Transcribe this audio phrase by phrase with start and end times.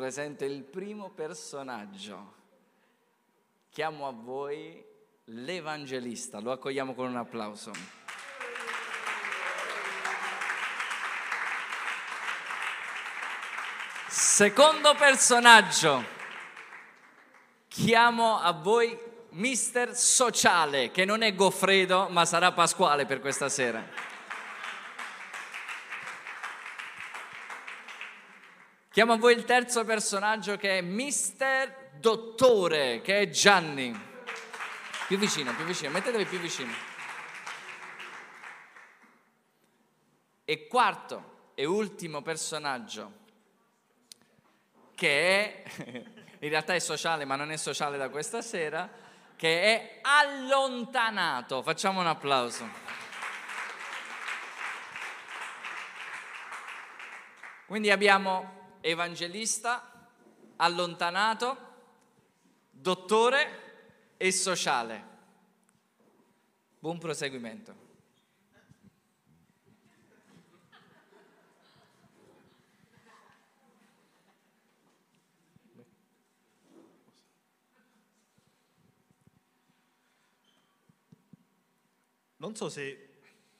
[0.00, 2.32] presento il primo personaggio.
[3.68, 4.82] Chiamo a voi
[5.24, 7.70] l'Evangelista, lo accogliamo con un applauso.
[14.08, 16.02] Secondo personaggio,
[17.68, 18.98] chiamo a voi
[19.32, 24.09] Mister Sociale, che non è Goffredo, ma sarà Pasquale per questa sera.
[28.92, 33.96] Chiamo a voi il terzo personaggio che è Mister Dottore, che è Gianni.
[35.06, 36.72] Più vicino, più vicino, mettetevi più vicino.
[40.44, 43.12] E quarto e ultimo personaggio,
[44.96, 45.70] che è,
[46.40, 48.90] in realtà è sociale, ma non è sociale da questa sera,
[49.36, 51.62] che è allontanato.
[51.62, 52.68] Facciamo un applauso.
[57.66, 60.08] Quindi abbiamo evangelista,
[60.56, 61.56] allontanato,
[62.70, 65.08] dottore e sociale.
[66.78, 67.88] Buon proseguimento.
[82.36, 83.08] Non so se,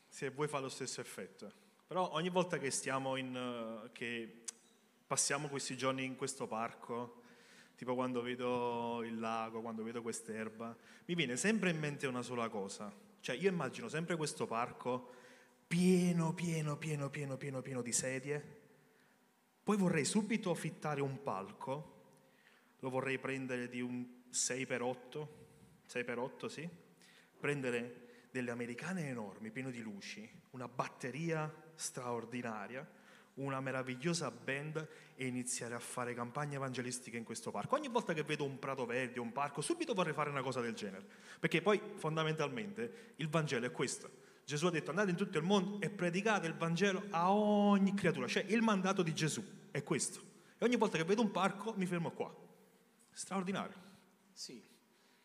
[0.08, 1.52] se voi fa lo stesso effetto,
[1.86, 4.39] però ogni volta che stiamo in, uh, che
[5.10, 7.22] passiamo questi giorni in questo parco,
[7.74, 12.48] tipo quando vedo il lago, quando vedo quest'erba, mi viene sempre in mente una sola
[12.48, 12.94] cosa.
[13.18, 15.10] Cioè io immagino sempre questo parco
[15.66, 18.60] pieno, pieno, pieno, pieno, pieno, pieno di sedie.
[19.64, 22.02] Poi vorrei subito affittare un palco,
[22.78, 25.26] lo vorrei prendere di un 6x8,
[25.92, 26.68] 6x8 sì,
[27.36, 32.88] prendere delle americane enormi, pieno di luci, una batteria straordinaria,
[33.34, 37.74] una meravigliosa band e iniziare a fare campagne evangelistiche in questo parco.
[37.74, 40.74] Ogni volta che vedo un prato verde, un parco, subito vorrei fare una cosa del
[40.74, 41.06] genere,
[41.38, 44.28] perché poi fondamentalmente il Vangelo è questo.
[44.44, 48.26] Gesù ha detto andate in tutto il mondo e predicate il Vangelo a ogni creatura,
[48.26, 50.20] cioè il mandato di Gesù è questo.
[50.58, 52.34] E ogni volta che vedo un parco mi fermo qua.
[53.12, 53.76] Straordinario.
[54.32, 54.62] Sì,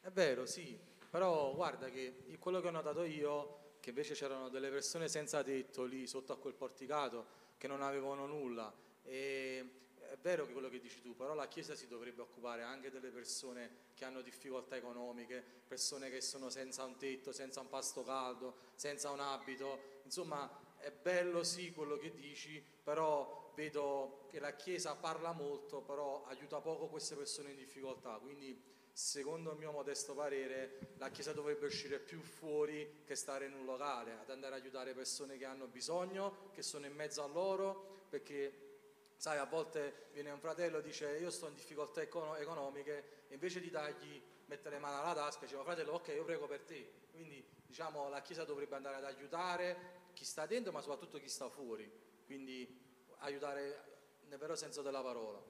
[0.02, 0.78] è vero, sì.
[1.10, 5.86] Però guarda che quello che ho notato io, che invece c'erano delle persone senza tetto
[5.86, 8.74] lì sotto a quel porticato che non avevano nulla.
[9.04, 12.90] E è vero che quello che dici tu, però la Chiesa si dovrebbe occupare anche
[12.90, 18.04] delle persone che hanno difficoltà economiche, persone che sono senza un tetto, senza un pasto
[18.04, 20.00] caldo, senza un abito.
[20.04, 26.24] Insomma, è bello sì quello che dici, però vedo che la Chiesa parla molto, però
[26.26, 28.20] aiuta poco queste persone in difficoltà.
[28.22, 28.62] Quindi
[28.96, 33.66] secondo il mio modesto parere, la Chiesa dovrebbe uscire più fuori che stare in un
[33.66, 38.06] locale, ad andare a aiutare persone che hanno bisogno, che sono in mezzo a loro,
[38.08, 38.78] perché
[39.18, 43.60] sai, a volte viene un fratello e dice io sto in difficoltà economiche, e invece
[43.60, 46.90] di dargli mettere mano alla tasca, diceva fratello ok io prego per te.
[47.12, 51.50] Quindi diciamo la Chiesa dovrebbe andare ad aiutare chi sta dentro, ma soprattutto chi sta
[51.50, 51.92] fuori.
[52.26, 52.82] Quindi
[53.18, 53.98] aiutare
[54.30, 55.44] nel vero senso della parola.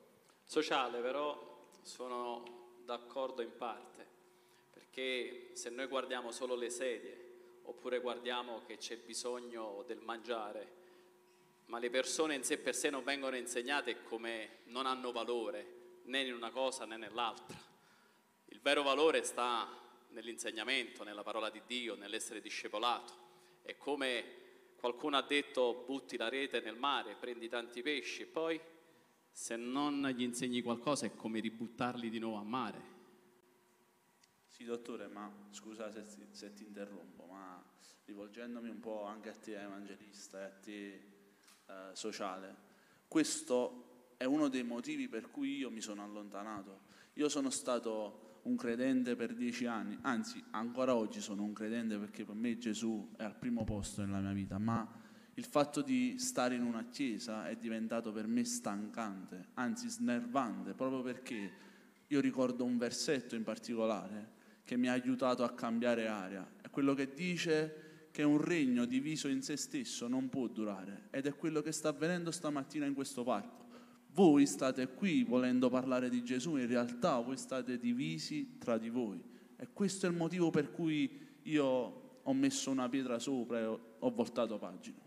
[0.44, 4.08] Sociale però sono d'accordo in parte,
[4.72, 7.24] perché se noi guardiamo solo le sedie
[7.64, 10.84] oppure guardiamo che c'è bisogno del mangiare,
[11.66, 16.22] ma le persone in sé per sé non vengono insegnate come non hanno valore né
[16.22, 17.58] in una cosa né nell'altra.
[18.46, 19.68] Il vero valore sta
[20.10, 23.14] nell'insegnamento, nella parola di Dio, nell'essere discepolato.
[23.64, 24.44] È come
[24.78, 28.62] qualcuno ha detto butti la rete nel mare, prendi tanti pesci e poi
[29.36, 32.94] se non gli insegni qualcosa è come ributtarli di nuovo a mare.
[34.48, 37.62] Sì, dottore, ma scusa se se ti interrompo, ma
[38.06, 40.94] rivolgendomi un po' anche a te evangelista e a te
[41.66, 42.56] eh, sociale,
[43.10, 46.84] questo è uno dei motivi per cui io mi sono allontanato.
[47.16, 52.24] Io sono stato un credente per dieci anni, anzi ancora oggi sono un credente perché
[52.24, 54.90] per me Gesù è al primo posto nella mia vita, ma
[55.38, 61.02] il fatto di stare in una chiesa è diventato per me stancante, anzi snervante, proprio
[61.02, 61.52] perché
[62.08, 64.34] io ricordo un versetto in particolare
[64.64, 66.48] che mi ha aiutato a cambiare aria.
[66.62, 71.26] È quello che dice che un regno diviso in se stesso non può durare ed
[71.26, 73.64] è quello che sta avvenendo stamattina in questo parco.
[74.14, 79.22] Voi state qui volendo parlare di Gesù, in realtà voi state divisi tra di voi.
[79.58, 81.12] E questo è il motivo per cui
[81.44, 85.05] io ho messo una pietra sopra e ho voltato pagina.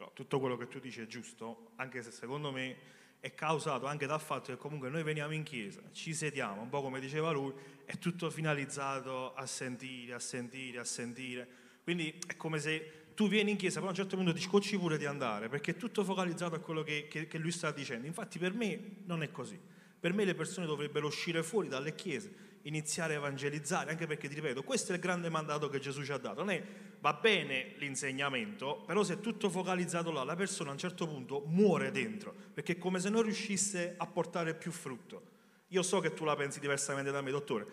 [0.00, 2.74] Però tutto quello che tu dici è giusto, anche se secondo me
[3.20, 6.80] è causato anche dal fatto che comunque noi veniamo in chiesa, ci sediamo, un po'
[6.80, 7.52] come diceva lui,
[7.84, 11.46] è tutto finalizzato a sentire, a sentire, a sentire.
[11.82, 14.78] Quindi è come se tu vieni in chiesa, però a un certo punto ti scocci
[14.78, 18.06] pure di andare, perché è tutto focalizzato a quello che, che, che lui sta dicendo.
[18.06, 19.60] Infatti per me non è così.
[20.00, 22.32] Per me le persone dovrebbero uscire fuori dalle chiese,
[22.62, 26.12] iniziare a evangelizzare, anche perché ti ripeto, questo è il grande mandato che Gesù ci
[26.12, 26.40] ha dato.
[26.40, 26.62] Non è
[27.00, 31.42] va bene l'insegnamento, però se è tutto focalizzato là, la persona a un certo punto
[31.46, 35.38] muore dentro, perché è come se non riuscisse a portare più frutto.
[35.68, 37.66] Io so che tu la pensi diversamente da me, dottore,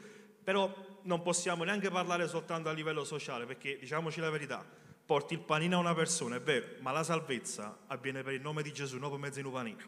[0.43, 0.73] però
[1.03, 4.65] non possiamo neanche parlare soltanto a livello sociale, perché diciamoci la verità,
[5.05, 8.61] porti il panino a una persona, è vero, ma la salvezza avviene per il nome
[8.61, 9.83] di Gesù, non per mezzo di un panino,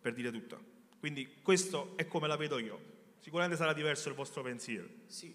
[0.00, 0.76] per dire tutto.
[0.98, 2.96] Quindi questo è come la vedo io.
[3.18, 4.88] Sicuramente sarà diverso il vostro pensiero.
[5.06, 5.34] Sì,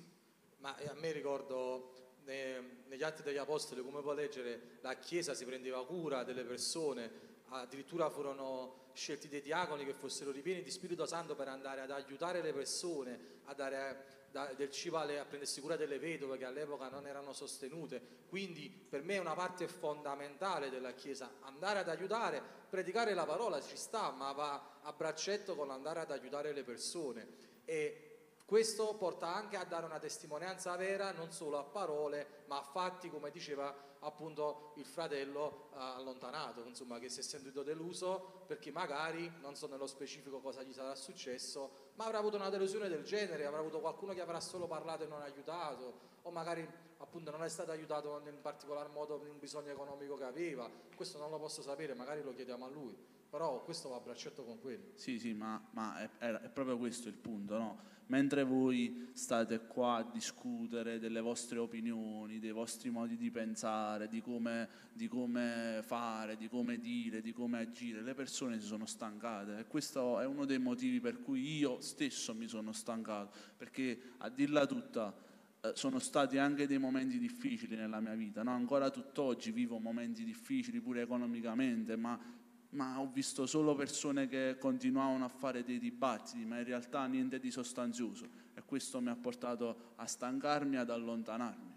[0.58, 1.94] ma a me ricordo
[2.24, 7.12] negli Atti degli Apostoli, come può leggere, la Chiesa si prendeva cura delle persone,
[7.50, 12.42] addirittura furono scelti dei diaconi che fossero ripieni di Spirito Santo per andare ad aiutare
[12.42, 14.22] le persone, a dare
[14.56, 18.02] del cibo a prendersi cura delle vedove che all'epoca non erano sostenute.
[18.28, 23.62] Quindi per me è una parte fondamentale della Chiesa andare ad aiutare, predicare la parola
[23.62, 27.52] ci sta, ma va a braccetto con andare ad aiutare le persone.
[27.66, 28.14] E
[28.46, 33.10] questo porta anche a dare una testimonianza vera, non solo a parole, ma a fatti,
[33.10, 39.32] come diceva appunto il fratello eh, allontanato, insomma, che si è sentito deluso perché magari,
[39.42, 43.46] non so nello specifico cosa gli sarà successo, ma avrà avuto una delusione del genere,
[43.46, 46.68] avrà avuto qualcuno che avrà solo parlato e non aiutato, o magari
[46.98, 50.70] appunto non è stato aiutato in particolar modo per un bisogno economico che aveva.
[50.96, 52.96] Questo non lo posso sapere, magari lo chiediamo a lui,
[53.34, 54.92] però questo va a braccetto con quello.
[54.94, 57.80] Sì, sì, ma, ma è, è, proprio questo il punto, no?
[58.06, 64.22] mentre voi state qua a discutere delle vostre opinioni, dei vostri modi di pensare, di
[64.22, 69.58] come, di come, fare, di come dire, di come agire, le persone si sono stancate
[69.58, 74.30] e questo è uno dei motivi per cui io stesso mi sono stancato, perché a
[74.30, 75.12] dirla tutta
[75.60, 78.52] eh, sono stati anche dei momenti difficili nella mia vita, no?
[78.52, 82.42] ancora tutt'oggi vivo momenti difficili pure economicamente, ma
[82.74, 87.40] ma ho visto solo persone che continuavano a fare dei dibattiti, ma in realtà niente
[87.40, 91.72] di sostanzioso e questo mi ha portato a stancarmi ad allontanarmi.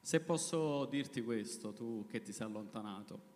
[0.00, 3.34] Se posso dirti questo, tu che ti sei allontanato,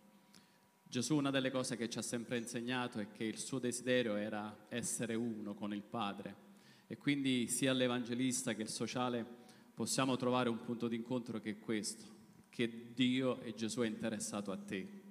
[0.83, 4.67] Gesù una delle cose che ci ha sempre insegnato è che il suo desiderio era
[4.69, 6.49] essere uno con il Padre
[6.89, 9.25] e quindi sia l'evangelista che il sociale
[9.73, 12.05] possiamo trovare un punto d'incontro che è questo,
[12.49, 15.03] che Dio e Gesù è interessato a te.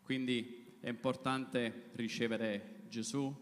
[0.00, 3.34] Quindi è importante ricevere Gesù,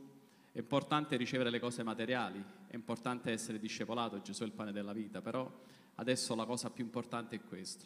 [0.52, 4.92] è importante ricevere le cose materiali, è importante essere discepolato, Gesù è il pane della
[4.92, 5.50] vita, però
[5.96, 7.84] adesso la cosa più importante è questo.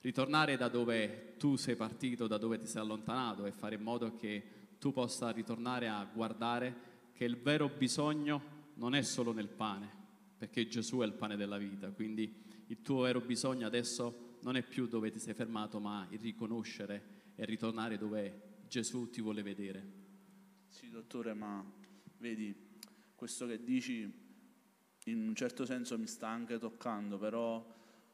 [0.00, 4.14] Ritornare da dove tu sei partito, da dove ti sei allontanato e fare in modo
[4.14, 4.42] che
[4.78, 9.90] tu possa ritornare a guardare che il vero bisogno non è solo nel pane,
[10.36, 14.62] perché Gesù è il pane della vita, quindi il tuo vero bisogno adesso non è
[14.62, 20.04] più dove ti sei fermato, ma il riconoscere e ritornare dove Gesù ti vuole vedere.
[20.68, 21.64] Sì, dottore, ma
[22.18, 22.54] vedi,
[23.14, 24.24] questo che dici
[25.04, 27.64] in un certo senso mi sta anche toccando, però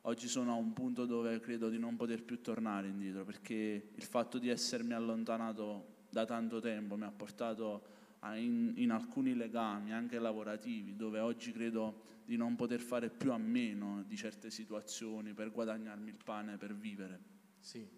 [0.02, 4.02] oggi sono a un punto dove credo di non poter più tornare indietro, perché il
[4.02, 7.86] fatto di essermi allontanato da tanto tempo mi ha portato
[8.34, 13.38] in, in, alcuni legami, anche lavorativi, dove oggi credo di non poter fare più a
[13.38, 17.20] meno di certe situazioni per guadagnarmi il pane, per vivere.
[17.58, 17.88] Sì,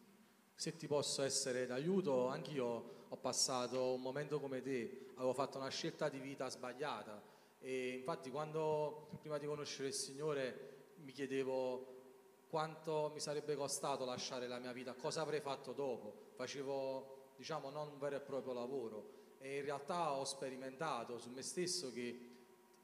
[0.54, 5.68] se ti posso essere d'aiuto, anch'io ho passato un momento come te, avevo fatto una
[5.68, 7.22] scelta di vita sbagliata
[7.60, 11.92] e infatti quando prima di conoscere il Signore mi chiedevo
[12.48, 17.88] quanto mi sarebbe costato lasciare la mia vita, cosa avrei fatto dopo, facevo diciamo non
[17.88, 22.30] un vero e proprio lavoro e in realtà ho sperimentato su me stesso che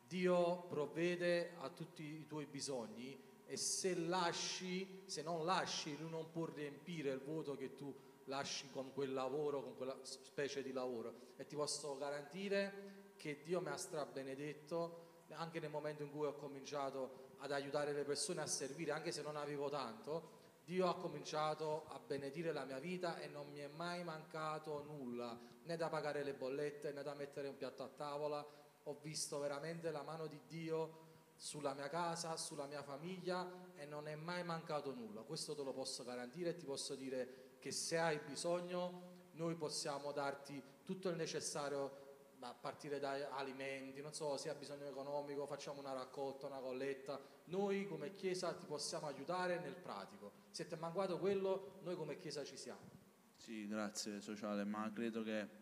[0.06, 3.16] Dio provvede a tutti i tuoi bisogni
[3.50, 7.92] e se lasci, se non lasci, lui non può riempire il vuoto che tu
[8.26, 11.32] lasci con quel lavoro, con quella specie di lavoro.
[11.36, 16.36] E ti posso garantire che Dio mi ha strabenedetto anche nel momento in cui ho
[16.36, 21.86] cominciato ad aiutare le persone a servire, anche se non avevo tanto, Dio ha cominciato
[21.88, 26.22] a benedire la mia vita e non mi è mai mancato nulla, né da pagare
[26.22, 28.46] le bollette, né da mettere un piatto a tavola.
[28.84, 31.08] Ho visto veramente la mano di Dio
[31.40, 35.22] sulla mia casa, sulla mia famiglia e non è mai mancato nulla.
[35.22, 40.12] Questo te lo posso garantire e ti posso dire che se hai bisogno noi possiamo
[40.12, 42.08] darti tutto il necessario
[42.40, 47.18] a partire dai alimenti, non so se hai bisogno economico, facciamo una raccolta, una colletta,
[47.44, 50.32] noi come Chiesa ti possiamo aiutare nel pratico.
[50.50, 52.98] Se ti è mancato quello, noi come Chiesa ci siamo.
[53.36, 55.59] Sì, grazie sociale, ma credo che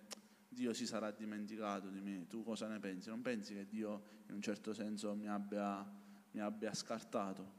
[0.48, 2.26] Dio si sarà dimenticato di me.
[2.26, 3.08] Tu cosa ne pensi?
[3.08, 5.86] Non pensi che Dio in un certo senso mi abbia,
[6.32, 7.56] mi abbia scartato?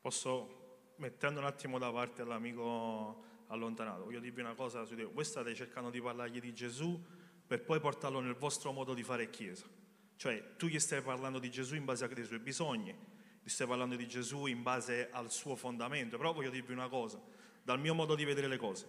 [0.00, 4.84] Posso, mettendo un attimo da parte l'amico allontanato, voglio dirvi una cosa.
[4.84, 7.00] Voi state cercando di parlargli di Gesù
[7.46, 9.66] per poi portarlo nel vostro modo di fare chiesa.
[10.16, 12.94] Cioè, tu gli stai parlando di Gesù in base ai suoi bisogni,
[13.42, 17.20] gli stai parlando di Gesù in base al suo fondamento, però voglio dirvi una cosa,
[17.62, 18.86] dal mio modo di vedere le cose,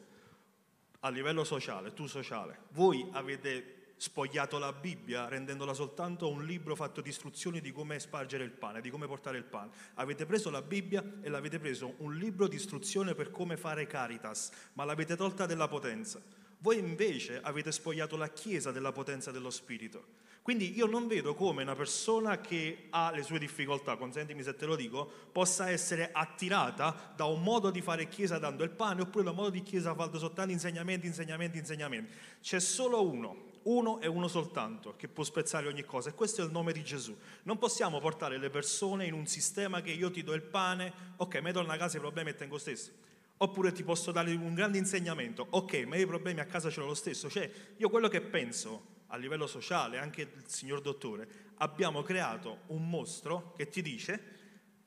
[1.05, 7.01] a livello sociale, tu sociale, voi avete spogliato la Bibbia rendendola soltanto un libro fatto
[7.01, 9.71] di istruzioni di come spargere il pane, di come portare il pane.
[9.95, 14.51] Avete preso la Bibbia e l'avete preso un libro di istruzione per come fare caritas,
[14.73, 16.21] ma l'avete tolta della potenza.
[16.63, 20.21] Voi invece avete spogliato la Chiesa della potenza dello Spirito.
[20.41, 24.65] Quindi io non vedo come una persona che ha le sue difficoltà, consentimi se te
[24.65, 29.25] lo dico, possa essere attirata da un modo di fare chiesa dando il pane oppure
[29.25, 32.13] da un modo di chiesa faldo soltanto insegnamenti, insegnamenti, insegnamenti.
[32.39, 36.45] C'è solo uno, uno e uno soltanto che può spezzare ogni cosa e questo è
[36.45, 37.13] il nome di Gesù.
[37.43, 41.41] Non possiamo portare le persone in un sistema che io ti do il pane, ok,
[41.41, 43.11] me torno a casa i problemi e tengo stesso.
[43.37, 46.79] Oppure ti posso dare un grande insegnamento, ok, ma io i problemi a casa ce
[46.79, 47.29] l'ho lo stesso.
[47.29, 52.89] Cioè, io quello che penso a livello sociale, anche il signor dottore, abbiamo creato un
[52.89, 54.41] mostro che ti dice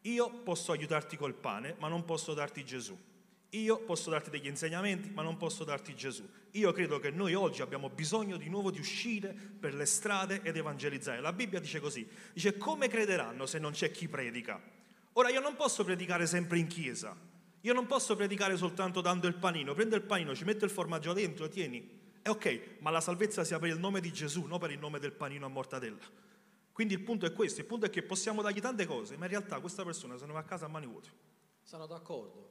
[0.07, 2.97] io posso aiutarti col pane, ma non posso darti Gesù.
[3.51, 6.29] Io posso darti degli insegnamenti, ma non posso darti Gesù.
[6.53, 10.57] Io credo che noi oggi abbiamo bisogno di nuovo di uscire per le strade ed
[10.57, 11.21] evangelizzare.
[11.21, 14.61] La Bibbia dice così, dice come crederanno se non c'è chi predica?
[15.15, 17.17] Ora io non posso predicare sempre in chiesa,
[17.67, 21.13] io non posso predicare soltanto dando il panino, prendo il panino, ci metto il formaggio
[21.13, 24.71] dentro, tieni, è ok, ma la salvezza sia per il nome di Gesù, non per
[24.71, 26.05] il nome del panino a mortadella.
[26.71, 29.33] Quindi il punto è questo, il punto è che possiamo dargli tante cose, ma in
[29.33, 31.11] realtà questa persona se ne va a casa a mani vuote.
[31.61, 32.51] Sono d'accordo.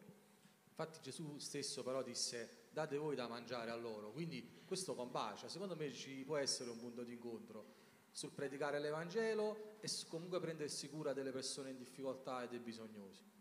[0.68, 5.48] Infatti Gesù stesso però disse date voi da mangiare a loro, quindi questo combacia.
[5.48, 7.74] Secondo me ci può essere un punto di incontro
[8.12, 13.35] sul predicare l'Evangelo e comunque prendersi cura delle persone in difficoltà e dei bisognosi.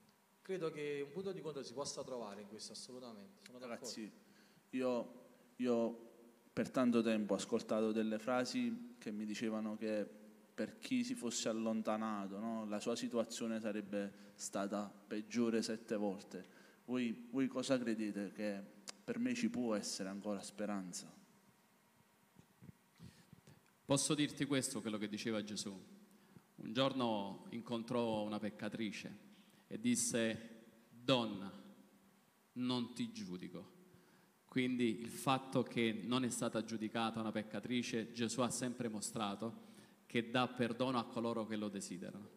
[0.45, 3.47] Credo che un punto di incontro si possa trovare in questo assolutamente.
[3.47, 4.13] Sono Ragazzi,
[4.69, 5.13] io,
[5.57, 6.11] io
[6.53, 10.07] per tanto tempo ho ascoltato delle frasi che mi dicevano che
[10.55, 16.47] per chi si fosse allontanato no, la sua situazione sarebbe stata peggiore sette volte.
[16.85, 18.31] Voi, voi cosa credete?
[18.35, 18.63] Che
[19.03, 21.11] per me ci può essere ancora speranza?
[23.87, 25.75] Posso dirti questo, quello che diceva Gesù.
[26.57, 29.33] Un giorno incontrò una peccatrice
[29.67, 31.53] e disse, donna,
[32.55, 33.75] non ti giudico
[34.55, 39.73] quindi il fatto che non è stata giudicata una peccatrice, Gesù ha sempre mostrato
[40.07, 42.29] che dà perdono a coloro che lo desiderano.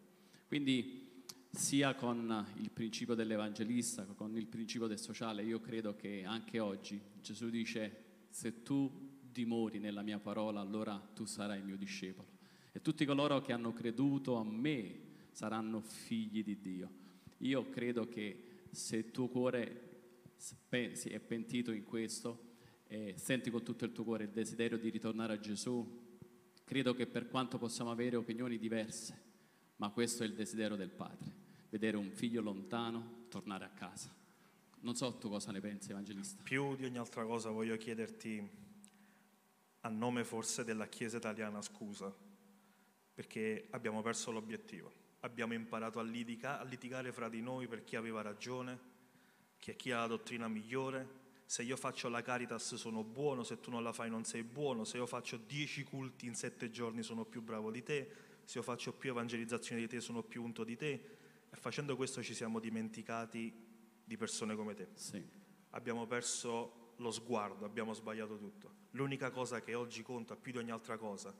[0.48, 6.58] Quindi sia con il principio dell'evangelista, con il principio del sociale, io credo che anche
[6.58, 12.30] oggi Gesù dice se tu dimori nella mia parola, allora tu sarai mio discepolo.
[12.72, 14.98] E tutti coloro che hanno creduto a me
[15.30, 16.90] saranno figli di Dio.
[17.38, 19.86] Io credo che se il tuo cuore
[20.36, 22.46] si è pentito in questo
[22.86, 26.06] e senti con tutto il tuo cuore il desiderio di ritornare a Gesù,
[26.64, 29.26] credo che per quanto possiamo avere opinioni diverse,
[29.76, 31.32] ma questo è il desiderio del Padre,
[31.70, 34.14] vedere un figlio lontano tornare a casa.
[34.80, 36.42] Non so tu cosa ne pensi, Evangelista.
[36.42, 38.48] Più di ogni altra cosa voglio chiederti,
[39.80, 42.14] a nome forse della Chiesa italiana, scusa,
[43.14, 44.97] perché abbiamo perso l'obiettivo.
[45.20, 48.78] Abbiamo imparato a, litiga- a litigare fra di noi per chi aveva ragione,
[49.58, 53.70] che chi ha la dottrina migliore, se io faccio la caritas sono buono, se tu
[53.70, 57.24] non la fai non sei buono, se io faccio dieci culti in sette giorni sono
[57.24, 58.10] più bravo di te,
[58.44, 60.90] se io faccio più evangelizzazione di te sono più unto di te.
[61.50, 63.50] E facendo questo ci siamo dimenticati
[64.04, 64.88] di persone come te.
[64.92, 65.26] Sì.
[65.70, 68.74] Abbiamo perso lo sguardo, abbiamo sbagliato tutto.
[68.90, 71.34] L'unica cosa che oggi conta più di ogni altra cosa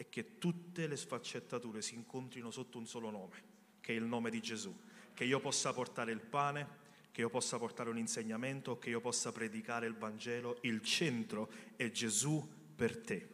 [0.00, 3.42] è che tutte le sfaccettature si incontrino sotto un solo nome,
[3.80, 4.74] che è il nome di Gesù.
[5.12, 6.66] Che io possa portare il pane,
[7.12, 11.90] che io possa portare un insegnamento, che io possa predicare il Vangelo, il centro è
[11.90, 12.42] Gesù
[12.74, 13.28] per te.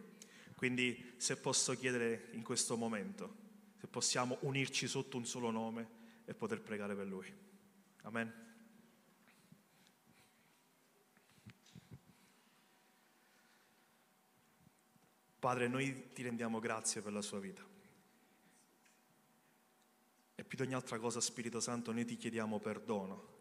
[0.57, 3.37] Quindi se posso chiedere in questo momento,
[3.79, 5.89] se possiamo unirci sotto un solo nome
[6.25, 7.33] e poter pregare per Lui.
[8.03, 8.46] Amen.
[15.39, 17.63] Padre, noi ti rendiamo grazie per la sua vita.
[20.35, 23.35] E più di ogni altra cosa, Spirito Santo, noi ti chiediamo perdono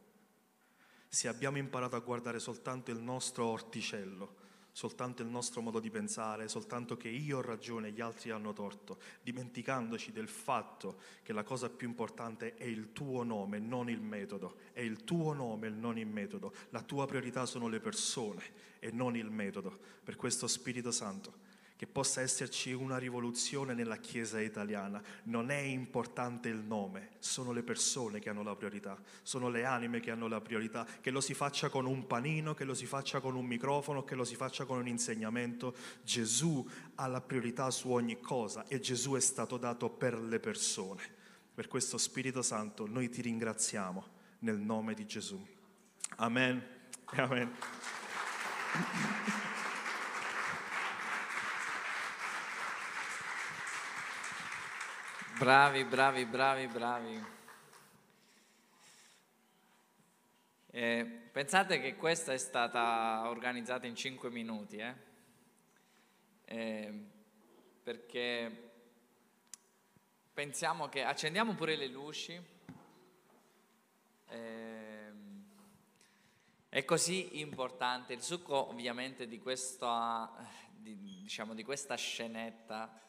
[1.16, 6.50] se abbiamo imparato a guardare soltanto il nostro orticello, soltanto il nostro modo di pensare,
[6.50, 11.44] soltanto che io ho ragione e gli altri hanno torto, dimenticandoci del fatto che la
[11.44, 15.98] cosa più importante è il tuo nome, non il metodo, è il tuo nome non
[15.98, 18.44] il metodo, la tua priorità sono le persone
[18.80, 19.80] e non il metodo.
[20.04, 21.44] Per questo Spirito Santo,
[21.75, 25.01] che possa esserci una rivoluzione nella Chiesa italiana.
[25.24, 30.00] Non è importante il nome, sono le persone che hanno la priorità, sono le anime
[30.00, 33.20] che hanno la priorità, che lo si faccia con un panino, che lo si faccia
[33.20, 35.75] con un microfono, che lo si faccia con un insegnamento.
[36.03, 36.65] Gesù
[36.96, 41.03] ha la priorità su ogni cosa e Gesù è stato dato per le persone.
[41.53, 45.46] Per questo Spirito Santo noi ti ringraziamo nel nome di Gesù.
[46.17, 46.63] Amen.
[47.05, 47.53] Amen.
[55.38, 57.25] Bravi, bravi, bravi, bravi.
[60.68, 64.96] Eh, pensate che questa è stata organizzata in 5 minuti, eh?
[66.46, 67.06] Eh,
[67.84, 68.72] perché
[70.34, 72.42] pensiamo che accendiamo pure le luci.
[74.30, 75.46] Ehm,
[76.70, 80.34] è così importante il succo ovviamente di questa,
[80.70, 83.01] di, diciamo, di questa scenetta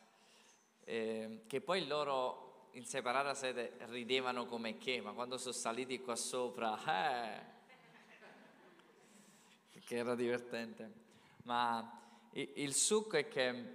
[0.88, 6.14] eh, che poi loro in separata sede ridevano come che, ma quando sono saliti qua
[6.14, 7.40] sopra, eh,
[9.84, 11.04] che era divertente.
[11.42, 12.02] Ma
[12.32, 13.74] il, succo è che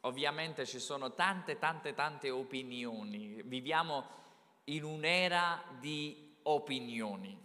[0.00, 4.16] ovviamente ci sono tante, tante, tante opinioni, viviamo
[4.64, 7.38] in un'era di opinioni,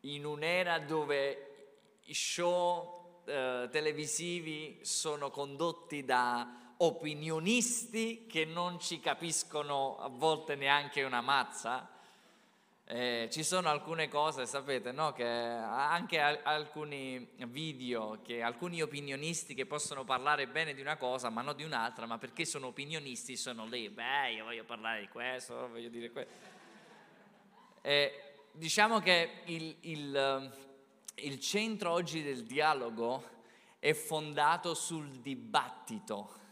[0.00, 9.98] in un'era dove i show eh, televisivi sono condotti da opinionisti che non ci capiscono
[9.98, 11.88] a volte neanche una mazza.
[12.88, 15.12] Eh, ci sono alcune cose, sapete, no?
[15.12, 21.28] che anche al- alcuni video, che alcuni opinionisti che possono parlare bene di una cosa
[21.28, 25.08] ma non di un'altra, ma perché sono opinionisti sono lì, beh io voglio parlare di
[25.08, 26.32] questo, voglio dire questo.
[27.82, 30.52] Eh, diciamo che il, il,
[31.14, 33.34] il centro oggi del dialogo
[33.80, 36.44] è fondato sul dibattito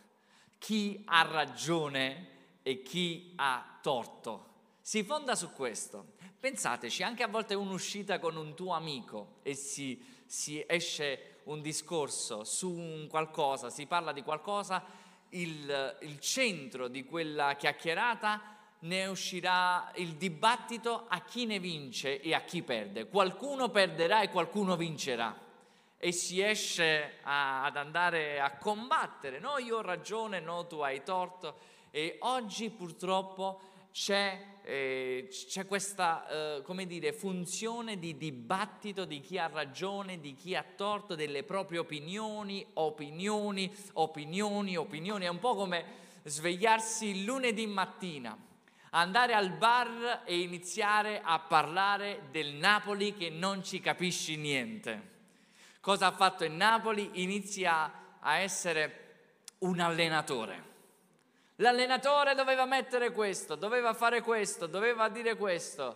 [0.64, 2.28] chi ha ragione
[2.62, 4.52] e chi ha torto.
[4.80, 6.14] Si fonda su questo.
[6.40, 12.44] Pensateci, anche a volte un'uscita con un tuo amico e si, si esce un discorso
[12.44, 14.82] su un qualcosa, si parla di qualcosa,
[15.30, 22.32] il, il centro di quella chiacchierata ne uscirà il dibattito a chi ne vince e
[22.32, 23.06] a chi perde.
[23.06, 25.43] Qualcuno perderà e qualcuno vincerà
[26.04, 31.02] e si esce a, ad andare a combattere, no io ho ragione, no tu hai
[31.02, 31.56] torto.
[31.90, 33.58] E oggi purtroppo
[33.90, 40.54] c'è, eh, c'è questa eh, dire, funzione di dibattito di chi ha ragione, di chi
[40.54, 45.84] ha torto, delle proprie opinioni, opinioni, opinioni, opinioni, è un po' come
[46.24, 48.36] svegliarsi lunedì mattina
[48.90, 55.12] andare al bar e iniziare a parlare del Napoli che non ci capisci niente.
[55.84, 57.22] Cosa ha fatto il Napoli?
[57.22, 59.00] Inizia a essere
[59.58, 60.72] un allenatore.
[61.56, 65.94] L'allenatore doveva mettere questo, doveva fare questo, doveva dire questo.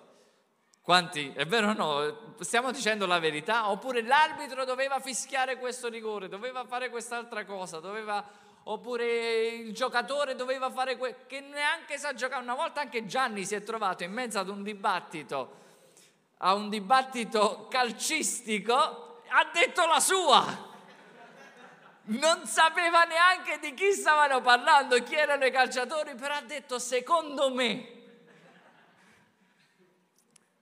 [0.83, 1.33] Quanti?
[1.35, 2.35] È vero o no?
[2.41, 3.71] Stiamo dicendo la verità?
[3.71, 8.23] Oppure l'arbitro doveva fischiare questo rigore, doveva fare quest'altra cosa, doveva...
[8.65, 12.43] oppure il giocatore doveva fare questo, che neanche sa giocare.
[12.43, 15.57] Una volta anche Gianni si è trovato in mezzo ad un dibattito,
[16.37, 20.67] a un dibattito calcistico ha detto la sua.
[22.11, 27.53] Non sapeva neanche di chi stavano parlando, chi erano i calciatori, però ha detto secondo
[27.53, 27.97] me.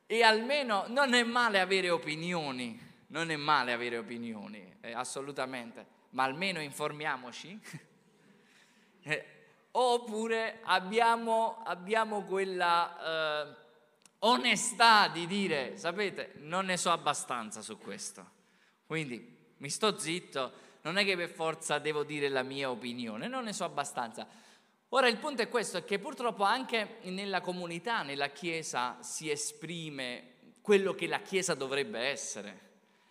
[0.07, 6.25] E almeno non è male avere opinioni, non è male avere opinioni, eh, assolutamente, ma
[6.25, 7.61] almeno informiamoci.
[9.03, 9.27] eh,
[9.71, 13.57] oppure abbiamo, abbiamo quella eh,
[14.21, 18.35] onestà di dire, sapete, non ne so abbastanza su questo.
[18.87, 23.45] Quindi mi sto zitto, non è che per forza devo dire la mia opinione, non
[23.45, 24.27] ne so abbastanza.
[24.91, 30.35] Ora il punto è questo, è che purtroppo anche nella comunità, nella Chiesa si esprime
[30.61, 32.61] quello che la Chiesa dovrebbe essere.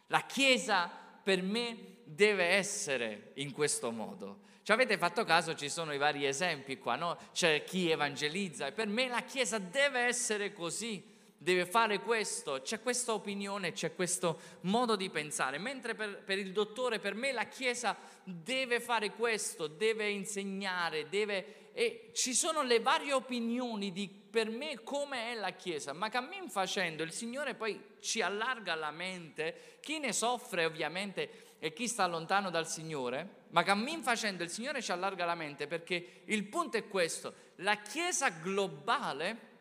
[0.07, 0.89] La Chiesa
[1.21, 4.43] per me deve essere in questo modo.
[4.63, 7.17] Ci avete fatto caso, ci sono i vari esempi qua, no?
[7.33, 11.03] C'è chi evangelizza e per me la Chiesa deve essere così
[11.45, 16.51] deve fare questo, c'è questa opinione, c'è questo modo di pensare, mentre per, per, il
[16.51, 21.69] dottore, per me la Chiesa deve fare questo, deve insegnare, deve...
[21.73, 26.49] e ci sono le varie opinioni di per me come è la Chiesa, ma cammin
[26.49, 32.07] facendo il Signore poi ci allarga la mente, chi ne soffre ovviamente e chi sta
[32.07, 36.75] lontano dal Signore, ma cammin facendo il Signore ci allarga la mente perché il punto
[36.75, 39.53] è questo, la Chiesa globale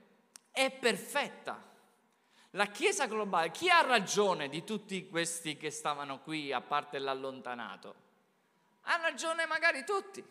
[0.50, 1.72] è perfetta.
[2.54, 7.94] La Chiesa globale, chi ha ragione di tutti questi che stavano qui, a parte l'allontanato?
[8.82, 10.22] Ha ragione magari tutti.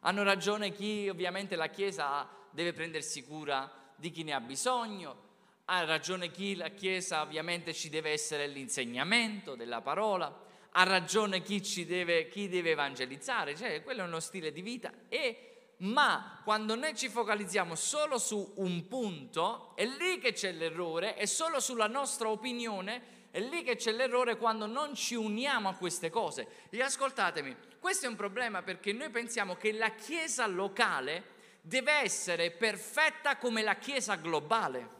[0.00, 5.24] Hanno ragione chi ovviamente la Chiesa deve prendersi cura di chi ne ha bisogno,
[5.64, 11.86] ha ragione chi la Chiesa ovviamente ci deve essere l'insegnamento della parola, ha ragione chi,
[11.86, 14.92] deve, chi deve evangelizzare, cioè quello è uno stile di vita.
[15.08, 21.14] E, ma quando noi ci focalizziamo solo su un punto, è lì che c'è l'errore,
[21.14, 25.74] è solo sulla nostra opinione, è lì che c'è l'errore quando non ci uniamo a
[25.74, 26.68] queste cose.
[26.70, 32.50] E ascoltatemi, questo è un problema perché noi pensiamo che la Chiesa locale deve essere
[32.52, 34.94] perfetta come la Chiesa globale.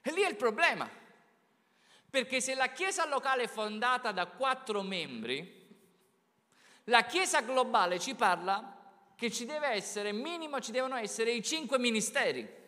[0.00, 0.88] E lì è il problema.
[2.08, 5.59] Perché se la Chiesa locale è fondata da quattro membri,
[6.90, 8.76] la Chiesa globale ci parla
[9.14, 12.58] che ci deve essere, minimo ci devono essere i cinque ministeri.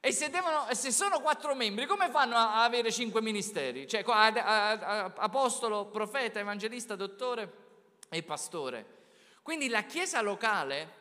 [0.00, 3.86] E se, devono, se sono quattro membri, come fanno a avere cinque ministeri?
[3.86, 7.52] Cioè apostolo, profeta, evangelista, dottore
[8.08, 9.00] e pastore.
[9.42, 11.00] Quindi la Chiesa locale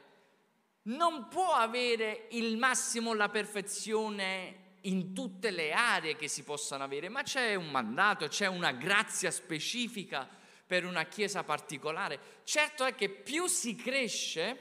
[0.84, 7.08] non può avere il massimo, la perfezione in tutte le aree che si possano avere,
[7.10, 10.28] ma c'è un mandato, c'è una grazia specifica
[10.72, 12.18] per una chiesa particolare.
[12.46, 14.58] Certo è che più si cresce,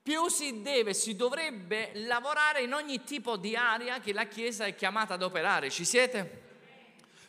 [0.00, 4.76] più si deve, si dovrebbe lavorare in ogni tipo di area che la chiesa è
[4.76, 5.68] chiamata ad operare.
[5.68, 6.42] Ci siete?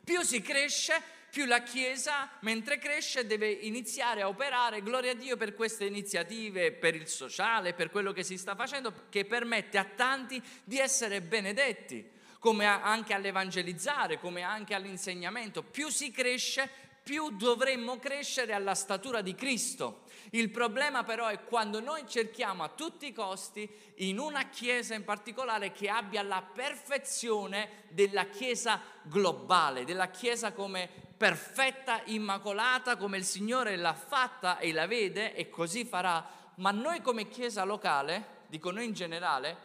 [0.04, 5.36] Più si cresce, più la Chiesa, mentre cresce, deve iniziare a operare, gloria a Dio
[5.36, 9.86] per queste iniziative, per il sociale, per quello che si sta facendo, che permette a
[9.86, 15.64] tanti di essere benedetti, come anche all'evangelizzare, come anche all'insegnamento.
[15.64, 16.70] Più si cresce,
[17.04, 20.04] più dovremmo crescere alla statura di Cristo.
[20.32, 25.04] Il problema però è quando noi cerchiamo a tutti i costi in una chiesa in
[25.04, 33.26] particolare che abbia la perfezione della chiesa globale, della chiesa come perfetta, immacolata, come il
[33.26, 36.26] Signore l'ha fatta e la vede e così farà.
[36.56, 39.58] Ma noi come Chiesa locale, dico noi in generale,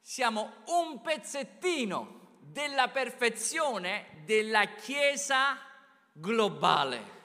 [0.00, 5.58] siamo un pezzettino della perfezione della Chiesa
[6.20, 7.18] globale.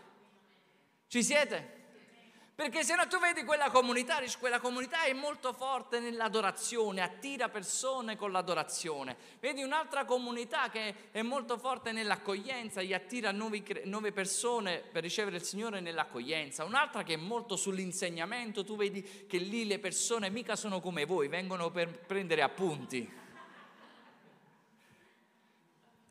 [1.08, 1.73] Ci siete?
[2.55, 8.15] Perché se no tu vedi quella comunità, quella comunità è molto forte nell'adorazione, attira persone
[8.15, 9.17] con l'adorazione.
[9.41, 15.43] Vedi un'altra comunità che è molto forte nell'accoglienza, gli attira nuove persone per ricevere il
[15.43, 16.63] Signore nell'accoglienza.
[16.63, 21.27] Un'altra che è molto sull'insegnamento, tu vedi che lì le persone mica sono come voi,
[21.27, 23.23] vengono per prendere appunti.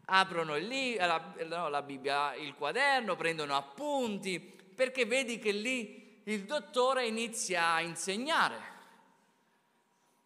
[0.06, 6.44] Aprono lì la, no, la Bibbia, il quaderno, prendono appunti, perché vedi che lì il
[6.44, 8.72] dottore inizia a insegnare.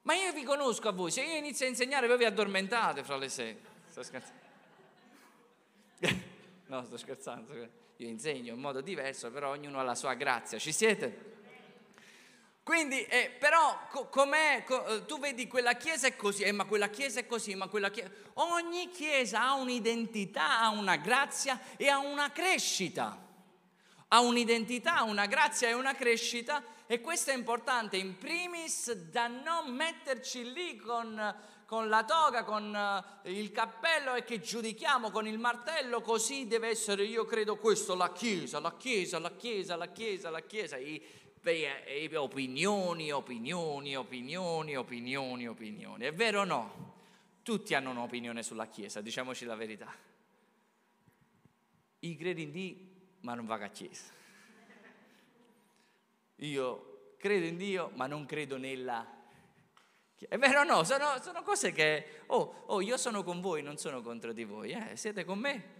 [0.02, 3.16] Ma io vi conosco a voi, se io inizio a insegnare voi vi addormentate fra
[3.16, 3.56] le sei.
[3.88, 4.46] Sto scherzando.
[6.68, 7.54] No, sto scherzando.
[7.96, 10.58] Io insegno in modo diverso, però ognuno ha la sua grazia.
[10.58, 11.37] Ci siete?
[12.68, 16.66] Quindi, eh, però, co- com'è, co- eh, tu vedi quella chiesa è così, eh, ma
[16.66, 18.10] quella chiesa è così, ma quella chiesa...
[18.34, 23.26] Ogni chiesa ha un'identità, ha una grazia e ha una crescita.
[24.08, 27.96] Ha un'identità, una grazia e una crescita e questo è importante.
[27.96, 32.76] In primis da non metterci lì con, con la toga, con
[33.24, 37.94] eh, il cappello e che giudichiamo con il martello, così deve essere, io credo questo,
[37.94, 41.02] la Chiesa, la Chiesa, la Chiesa, la Chiesa, la Chiesa, i,
[42.16, 46.04] opinioni, opinioni, opinioni, opinioni, opinioni.
[46.04, 46.96] È vero o no?
[47.42, 49.94] Tutti hanno un'opinione sulla Chiesa, diciamoci la verità.
[52.00, 54.04] I credi in Dio ma non vado a chiesa.
[56.36, 59.06] Io credo in Dio, ma non credo nella
[60.14, 60.34] chiesa.
[60.34, 60.84] È vero o no?
[60.84, 62.22] Sono, sono, cose che...
[62.26, 64.70] Oh, oh, io sono con voi, non sono contro di voi.
[64.70, 64.96] Eh?
[64.96, 65.76] Siete con me?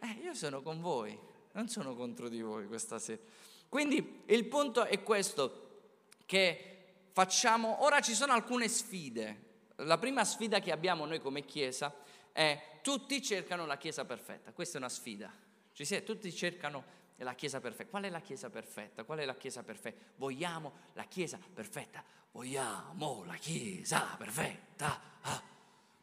[0.00, 1.18] Eh, io sono con voi,
[1.52, 3.22] non sono contro di voi questa sera.
[3.70, 5.68] Quindi il punto è questo,
[6.26, 7.82] che facciamo...
[7.84, 9.48] Ora ci sono alcune sfide.
[9.76, 11.94] La prima sfida che abbiamo noi come Chiesa
[12.32, 14.52] è tutti cercano la Chiesa perfetta.
[14.52, 15.48] Questa è una sfida
[15.80, 16.84] ci siete, tutti cercano
[17.16, 17.88] la Chiesa perfetta.
[17.88, 19.02] Qual è la Chiesa perfetta?
[19.04, 20.04] Qual è la Chiesa perfetta?
[20.16, 22.04] Vogliamo la Chiesa perfetta.
[22.32, 25.00] Vogliamo la Chiesa perfetta.
[25.22, 25.42] Ah,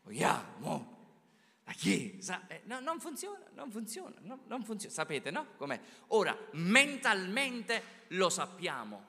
[0.01, 0.96] vogliamo
[1.67, 2.43] la Chiesa.
[2.47, 4.93] Eh, no, non funziona, non funziona, no, non funziona.
[4.93, 5.47] Sapete, no?
[5.57, 5.77] Com'è?
[6.07, 9.05] Ora, mentalmente lo sappiamo.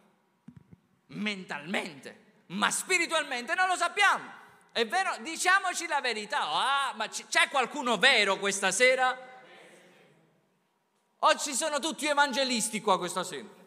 [1.07, 2.27] Mentalmente.
[2.47, 4.25] Ma spiritualmente non lo sappiamo.
[4.73, 5.17] È vero?
[5.23, 6.41] Diciamoci la verità.
[6.41, 9.17] Ah, ma c'è qualcuno vero questa sera?
[11.21, 13.58] Oggi sono tutti evangelisti qua questa sera.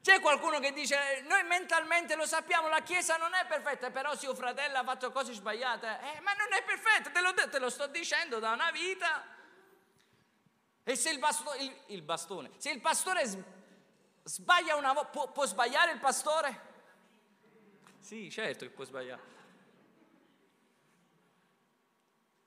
[0.00, 4.26] C'è qualcuno che dice, noi mentalmente lo sappiamo, la Chiesa non è perfetta, però se
[4.28, 7.68] un fratello ha fatto cose sbagliate, eh, ma non è perfetta, te lo, te lo,
[7.68, 9.36] sto dicendo da una vita.
[10.84, 13.26] E se il, basto, il, il bastone, se il pastore
[14.28, 16.60] Sbaglia una volta, può, può sbagliare il pastore?
[17.98, 19.36] Sì, certo che può sbagliare.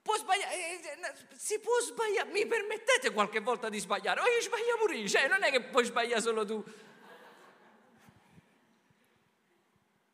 [0.00, 4.20] Può sbagliare, eh, eh, si può sbagliare, mi permettete qualche volta di sbagliare?
[4.20, 6.64] O io sbaglio pure io, cioè non è che puoi sbagliare solo tu.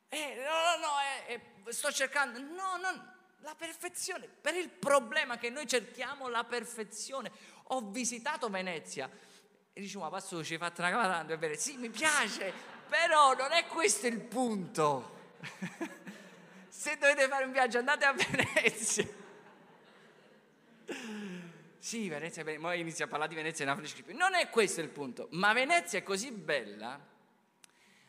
[0.08, 0.92] Eh, no, no, no,
[1.26, 6.44] eh, eh, sto cercando, no, no, la perfezione, per il problema che noi cerchiamo la
[6.44, 7.30] perfezione.
[7.70, 9.10] Ho visitato Venezia
[9.72, 11.72] e dicevo, ma pastore ci hai fatto una cavatana a Venezia?
[11.72, 12.52] Sì, mi piace,
[12.88, 15.16] però non è questo il punto.
[16.68, 19.06] Se dovete fare un viaggio andate a Venezia.
[21.78, 24.12] Sì, Venezia, poi inizia a parlare di Venezia in Africa.
[24.14, 26.98] Non è questo il punto, ma Venezia è così bella,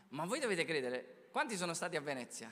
[0.09, 2.51] ma voi dovete credere, quanti sono stati a Venezia?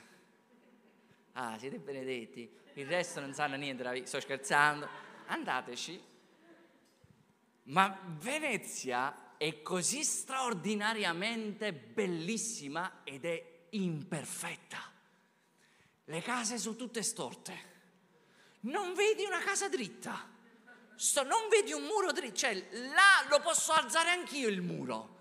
[1.32, 4.88] Ah, siete benedetti, il resto non sanno niente, sto scherzando.
[5.26, 6.02] Andateci.
[7.64, 14.78] Ma Venezia è così straordinariamente bellissima ed è imperfetta.
[16.04, 17.76] Le case sono tutte storte.
[18.60, 20.36] Non vedi una casa dritta.
[20.96, 22.34] Sto, non vedi un muro dritto.
[22.34, 22.54] Cioè,
[22.94, 25.16] là lo posso alzare anch'io il muro.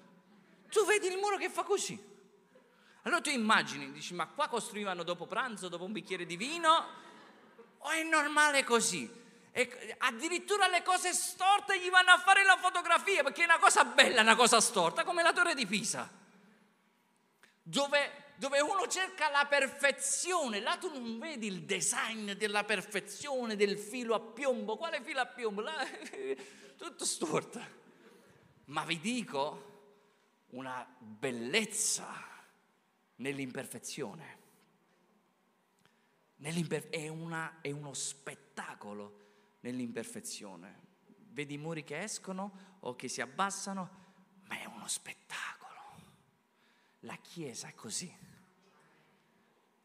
[0.69, 2.06] Tu vedi il muro che fa così.
[3.07, 6.87] Allora tu immagini, dici, ma qua costruivano dopo pranzo, dopo un bicchiere di vino,
[7.77, 9.09] o è normale così?
[9.53, 13.85] E addirittura le cose storte gli vanno a fare la fotografia perché è una cosa
[13.85, 16.11] bella, una cosa storta, come la torre di Pisa,
[17.63, 20.59] dove, dove uno cerca la perfezione.
[20.59, 24.75] Là tu non vedi il design della perfezione, del filo a piombo.
[24.75, 25.61] Quale filo a piombo?
[25.61, 25.73] Là,
[26.75, 27.61] tutto storto.
[28.65, 29.63] Ma vi dico
[30.47, 32.35] una bellezza
[33.17, 34.45] nell'imperfezione
[36.89, 39.25] è, una, è uno spettacolo
[39.62, 40.86] nell'imperfezione.
[41.30, 44.06] Vedi i muri che escono o che si abbassano,
[44.47, 45.75] ma è uno spettacolo.
[47.01, 48.12] La Chiesa è così.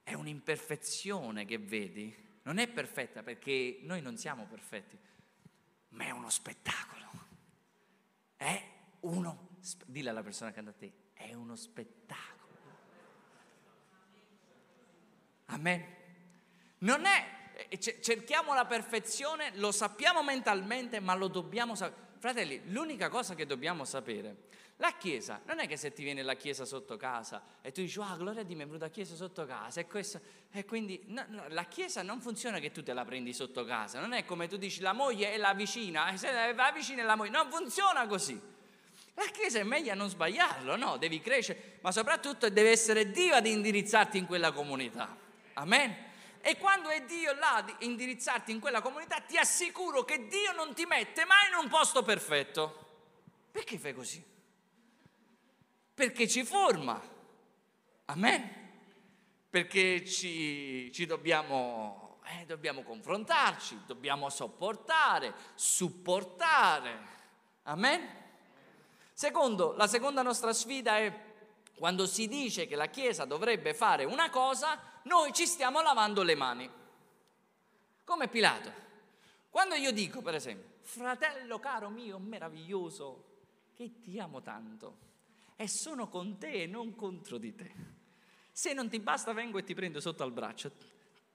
[0.03, 2.31] È un'imperfezione che vedi.
[2.43, 4.99] Non è perfetta perché noi non siamo perfetti,
[5.91, 7.11] ma è uno spettacolo.
[8.37, 12.32] È uno, dilla alla persona che a te, è uno spettacolo.
[15.53, 15.85] Amen.
[16.79, 17.27] Non è,
[17.69, 22.11] eh, cerchiamo la perfezione, lo sappiamo mentalmente, ma lo dobbiamo sapere.
[22.19, 24.37] Fratelli, l'unica cosa che dobbiamo sapere,
[24.77, 27.99] la Chiesa, non è che se ti viene la Chiesa sotto casa e tu dici,
[28.01, 30.21] ah, gloria a Dio, mi è venuta la Chiesa sotto casa, e, questo,
[30.53, 34.01] e quindi no, no, la Chiesa non funziona che tu te la prendi sotto casa,
[34.01, 37.17] non è come tu dici la moglie è la vicina, e va vicina è la
[37.17, 38.41] moglie, non funziona così.
[39.15, 40.97] La Chiesa è meglio a non sbagliarlo, no?
[40.97, 45.22] Devi crescere, ma soprattutto deve essere Dio ad indirizzarti in quella comunità.
[45.55, 46.11] Amen.
[46.41, 50.75] E quando è Dio là ad indirizzarti in quella comunità, ti assicuro che Dio non
[50.75, 52.91] ti mette mai in un posto perfetto.
[53.53, 54.25] Perché fai così?
[55.95, 57.01] Perché ci forma.
[58.07, 58.61] Amen.
[59.49, 66.99] Perché ci, ci dobbiamo, eh, dobbiamo confrontarci, dobbiamo sopportare, supportare.
[67.65, 68.21] Amen.
[69.13, 71.31] Secondo, la seconda nostra sfida è
[71.77, 76.35] quando si dice che la Chiesa dovrebbe fare una cosa, noi ci stiamo lavando le
[76.35, 76.71] mani.
[78.05, 78.81] Come Pilato.
[79.51, 83.31] Quando io dico, per esempio, fratello caro mio, meraviglioso,
[83.75, 85.11] che ti amo tanto
[85.57, 87.73] e sono con te e non contro di te.
[88.51, 90.73] Se non ti basta vengo e ti prendo sotto al braccio.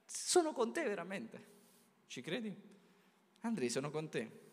[0.04, 1.56] Sono con te veramente.
[2.06, 2.54] Ci credi?
[3.40, 4.46] Andrei, sono con te.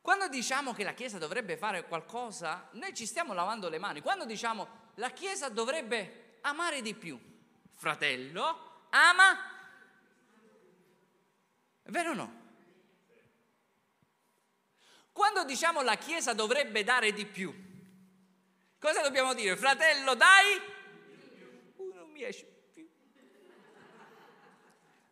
[0.00, 4.00] Quando diciamo che la Chiesa dovrebbe fare qualcosa, noi ci stiamo lavando le mani.
[4.00, 7.18] Quando diciamo la Chiesa dovrebbe amare di più.
[7.74, 9.56] Fratello, ama.
[11.82, 12.38] È vero o no?
[15.12, 17.52] Quando diciamo la Chiesa dovrebbe dare di più,
[18.78, 19.56] cosa dobbiamo dire?
[19.56, 20.60] Fratello, dai?
[21.76, 22.88] Uh, non mi esce più.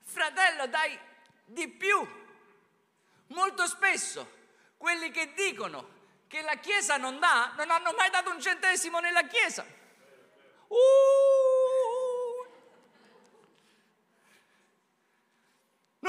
[0.03, 0.97] Fratello, dai
[1.45, 2.07] di più.
[3.29, 4.35] Molto spesso
[4.77, 5.95] quelli che dicono
[6.29, 9.67] che la Chiesa non dà, non hanno mai dato un centesimo nella Chiesa.
[10.69, 11.16] Uh!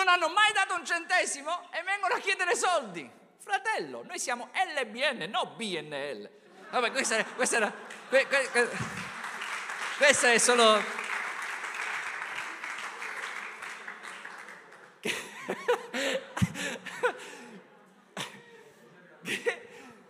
[0.07, 3.11] Non hanno mai dato un centesimo e vengono a chiedere soldi.
[3.39, 6.29] Fratello, noi siamo LBN, no BNL.
[6.69, 7.73] Vabbè, questa, era, questa era.
[9.97, 10.81] Questa è solo.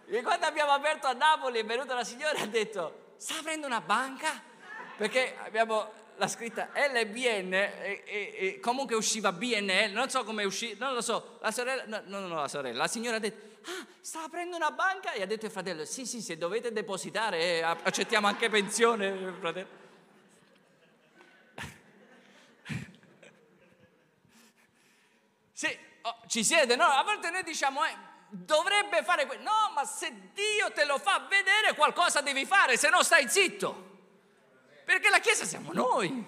[0.05, 3.65] e quando abbiamo aperto a Napoli è venuta la signora e ha detto sta aprendo
[3.65, 4.43] una banca?
[4.95, 10.75] Perché abbiamo la scritta LBN e, e, e comunque usciva BNL, non so come uscì,
[10.79, 13.85] non lo so, la sorella, no, no, no, la sorella, la signora ha detto, ah,
[14.01, 17.61] sta aprendo una banca e ha detto al fratello, sì, sì, se dovete depositare eh,
[17.61, 19.85] accettiamo anche pensione, fratello.
[25.57, 26.83] Sì, oh, ci siete, no?
[26.83, 27.95] A volte noi diciamo, eh,
[28.29, 29.43] dovrebbe fare questo.
[29.43, 33.86] No, ma se Dio te lo fa vedere, qualcosa devi fare, se no stai zitto.
[34.87, 36.25] Perché la Chiesa siamo noi.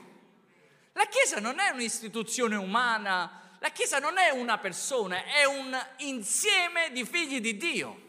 [0.92, 6.92] La Chiesa non è un'istituzione umana, la Chiesa non è una persona, è un insieme
[6.92, 8.08] di figli di Dio.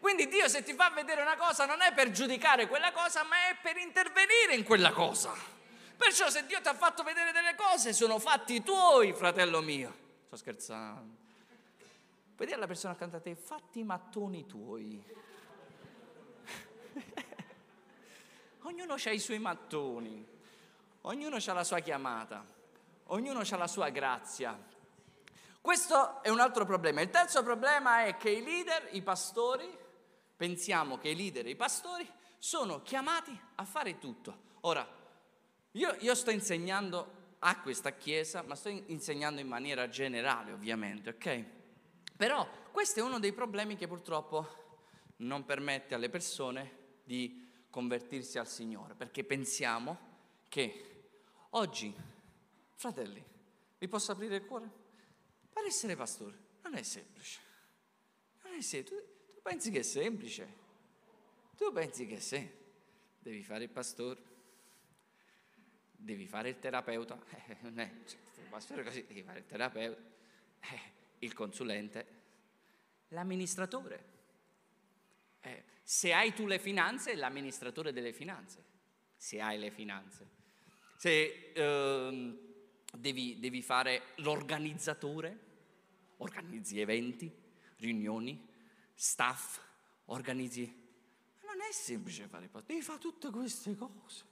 [0.00, 3.48] Quindi Dio se ti fa vedere una cosa non è per giudicare quella cosa, ma
[3.48, 5.32] è per intervenire in quella cosa.
[5.96, 9.96] Perciò se Dio ti ha fatto vedere delle cose, sono fatti tuoi, fratello mio.
[10.26, 11.16] Sto scherzando.
[12.36, 15.02] Puoi dire alla persona accanto a te, fatti i mattoni tuoi.
[18.66, 20.26] Ognuno ha i suoi mattoni.
[21.02, 22.42] Ognuno ha la sua chiamata,
[23.08, 24.58] ognuno ha la sua grazia.
[25.60, 27.02] Questo è un altro problema.
[27.02, 29.68] Il terzo problema è che i leader, i pastori,
[30.34, 34.52] pensiamo che i leader e i pastori sono chiamati a fare tutto.
[34.60, 34.86] Ora,
[35.72, 41.44] io, io sto insegnando a questa chiesa, ma sto insegnando in maniera generale ovviamente, ok?
[42.16, 44.62] Però questo è uno dei problemi che purtroppo
[45.16, 50.12] non permette alle persone di convertirsi al Signore, perché pensiamo
[50.48, 50.94] che
[51.56, 51.94] Oggi,
[52.74, 53.22] fratelli,
[53.78, 54.68] vi posso aprire il cuore?
[55.52, 57.40] Per essere pastore non è semplice.
[58.42, 59.02] Non è semplice.
[59.02, 60.48] Tu, tu pensi che è semplice?
[61.56, 62.62] Tu pensi che sì.
[63.20, 64.20] Devi fare il pastore,
[65.92, 67.22] devi fare il terapeuta.
[67.46, 70.00] Eh, non è, cioè, il pastore così, devi fare il terapeuta,
[70.60, 70.80] eh,
[71.20, 72.06] il consulente,
[73.08, 74.12] l'amministratore.
[75.40, 78.64] Eh, se hai tu le finanze, l'amministratore delle finanze.
[79.16, 80.42] Se hai le finanze
[81.04, 82.38] se ehm,
[82.96, 85.38] devi, devi fare l'organizzatore,
[86.16, 87.30] organizzi eventi,
[87.76, 88.48] riunioni,
[88.94, 89.60] staff,
[90.06, 90.82] organizzi...
[91.42, 94.24] Non è semplice fare parte, devi fare tutte queste cose.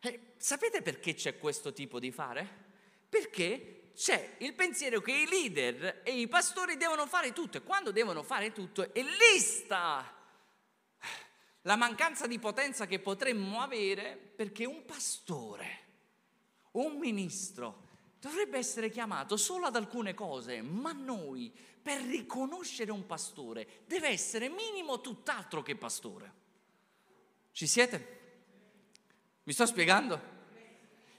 [0.00, 2.62] E sapete perché c'è questo tipo di fare?
[3.08, 7.92] Perché c'è il pensiero che i leader e i pastori devono fare tutto e quando
[7.92, 10.13] devono fare tutto è lì sta
[11.66, 15.78] la mancanza di potenza che potremmo avere perché un pastore,
[16.72, 17.82] un ministro,
[18.20, 24.48] dovrebbe essere chiamato solo ad alcune cose, ma noi per riconoscere un pastore deve essere
[24.48, 26.32] minimo tutt'altro che pastore.
[27.52, 28.22] Ci siete?
[29.44, 30.32] Mi sto spiegando?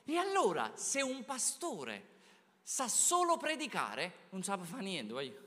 [0.04, 2.14] E allora, se un pastore
[2.62, 5.44] sa solo predicare, non sa fare niente, voglio.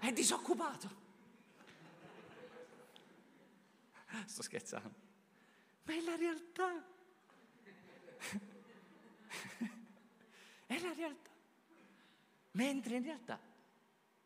[0.00, 0.97] È disoccupato.
[4.26, 4.94] Sto scherzando.
[5.84, 6.86] Ma è la realtà.
[10.66, 11.30] è la realtà.
[12.52, 13.40] Mentre in realtà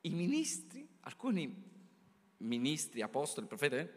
[0.03, 1.71] i ministri, alcuni
[2.39, 3.89] ministri, apostoli, profeti,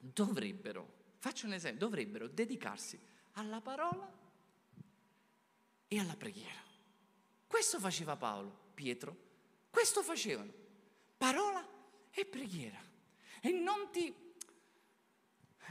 [0.00, 2.98] dovrebbero, faccio un esempio, dovrebbero dedicarsi
[3.32, 4.10] alla parola
[5.86, 6.62] e alla preghiera.
[7.46, 9.16] Questo faceva Paolo, Pietro,
[9.70, 10.52] questo facevano,
[11.16, 11.64] parola
[12.10, 12.80] e preghiera.
[13.40, 14.23] E non ti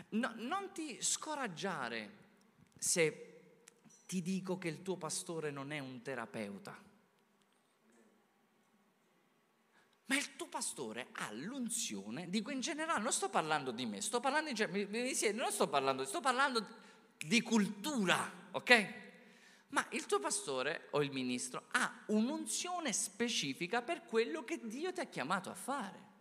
[0.09, 2.21] No, non ti scoraggiare
[2.77, 3.33] se
[4.05, 6.91] ti dico che il tuo pastore non è un terapeuta.
[10.05, 14.19] Ma il tuo pastore ha l'unzione, dico in generale, non sto parlando di me, sto
[14.19, 16.65] parlando in generale, non sto parlando, sto parlando
[17.17, 19.01] di cultura, ok?
[19.69, 24.99] Ma il tuo pastore o il ministro ha un'unzione specifica per quello che Dio ti
[24.99, 26.11] ha chiamato a fare.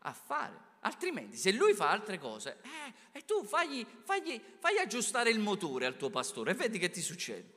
[0.00, 0.67] A fare.
[0.88, 5.84] Altrimenti, se lui fa altre cose, eh, e tu fagli, fagli, fagli, aggiustare il motore
[5.84, 7.56] al tuo pastore e vedi che ti succede.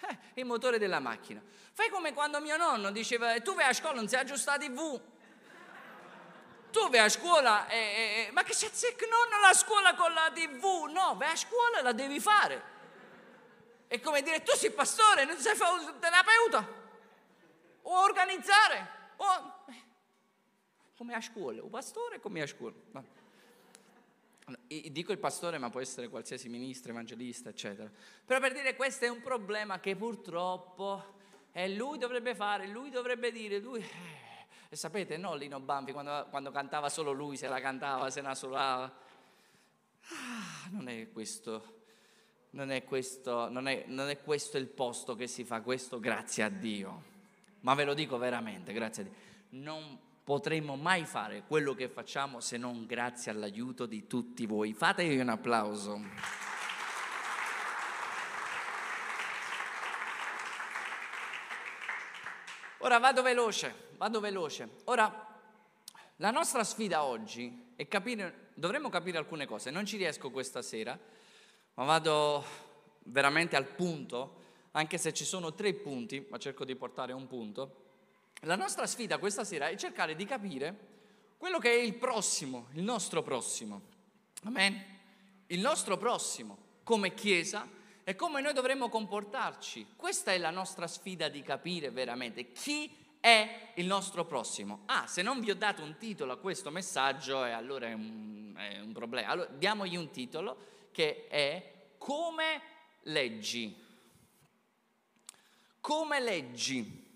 [0.00, 1.40] Eh, il motore della macchina.
[1.72, 5.00] Fai come quando mio nonno diceva, tu vai a scuola, non sei aggiustato TV.
[6.72, 7.76] Tu vai a scuola, e,
[8.26, 8.68] e, ma che c'è
[9.08, 10.90] non la scuola con la TV?
[10.90, 12.62] No, vai a scuola e la devi fare.
[13.86, 16.68] È come dire, tu sei pastore, non sai un terapeuta.
[17.82, 18.96] O organizzare.
[19.16, 19.57] O...
[20.98, 22.74] Eh, come a scuola, un pastore come a scuola.
[22.90, 23.04] No.
[24.66, 27.90] Dico il pastore, ma può essere qualsiasi ministro, evangelista, eccetera.
[28.24, 31.16] Però per dire questo è un problema che purtroppo
[31.52, 33.80] eh, lui dovrebbe fare, lui dovrebbe dire, lui...
[33.80, 38.20] Eh, e sapete, no, Lino Bambi, quando, quando, cantava solo lui, se la cantava, se
[38.20, 38.84] la solava.
[38.84, 41.82] Ah, non è questo,
[42.50, 46.42] non è questo, non è, non è questo il posto che si fa questo, grazie
[46.42, 47.02] a Dio.
[47.60, 49.16] Ma ve lo dico veramente, grazie a Dio.
[49.50, 54.74] Non potremmo mai fare quello che facciamo se non grazie all'aiuto di tutti voi.
[54.74, 56.02] Fatevi un applauso.
[62.80, 64.68] Ora vado veloce, vado veloce.
[64.84, 65.34] Ora,
[66.16, 70.98] la nostra sfida oggi è capire, dovremmo capire alcune cose, non ci riesco questa sera,
[71.72, 72.44] ma vado
[73.04, 77.86] veramente al punto, anche se ci sono tre punti, ma cerco di portare un punto.
[78.42, 80.96] La nostra sfida questa sera è cercare di capire
[81.36, 83.82] quello che è il prossimo, il nostro prossimo.
[84.44, 84.84] Amen?
[85.46, 87.68] Il nostro prossimo come Chiesa
[88.04, 89.88] e come noi dovremmo comportarci.
[89.96, 94.82] Questa è la nostra sfida di capire veramente chi è il nostro prossimo.
[94.86, 98.54] Ah, se non vi ho dato un titolo a questo messaggio, eh, allora è un,
[98.56, 99.28] è un problema.
[99.28, 100.56] Allora, diamogli un titolo
[100.92, 102.62] che è Come
[103.02, 103.76] leggi.
[105.80, 107.07] Come leggi.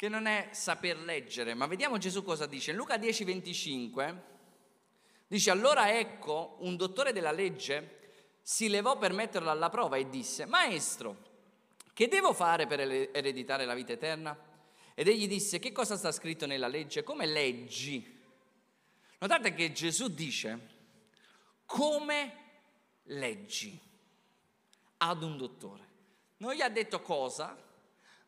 [0.00, 2.70] Che non è saper leggere, ma vediamo Gesù cosa dice.
[2.70, 4.22] In Luca 10, 25
[5.26, 10.46] dice, allora ecco, un dottore della legge si levò per metterlo alla prova e disse,
[10.46, 11.18] Maestro,
[11.92, 14.34] che devo fare per ereditare la vita eterna?
[14.94, 17.02] Ed egli disse, che cosa sta scritto nella legge?
[17.02, 18.22] Come leggi?
[19.18, 20.68] Notate che Gesù dice,
[21.66, 22.36] come
[23.02, 23.78] leggi
[24.96, 25.88] ad un dottore.
[26.38, 27.54] Non gli ha detto cosa,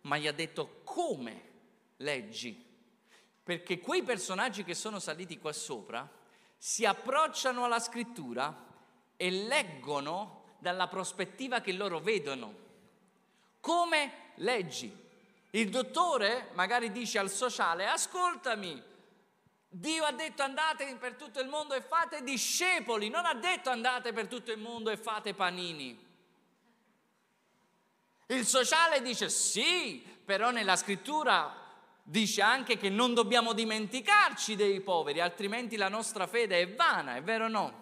[0.02, 1.48] ma gli ha detto come
[2.02, 2.70] leggi.
[3.42, 6.08] Perché quei personaggi che sono saliti qua sopra
[6.56, 8.54] si approcciano alla scrittura
[9.16, 12.54] e leggono dalla prospettiva che loro vedono.
[13.58, 15.00] Come leggi?
[15.50, 18.82] Il dottore magari dice al sociale, ascoltami,
[19.68, 24.12] Dio ha detto andate per tutto il mondo e fate discepoli, non ha detto andate
[24.12, 26.10] per tutto il mondo e fate panini.
[28.26, 31.61] Il sociale dice sì, però nella scrittura
[32.02, 37.22] dice anche che non dobbiamo dimenticarci dei poveri, altrimenti la nostra fede è vana, è
[37.22, 37.80] vero o no?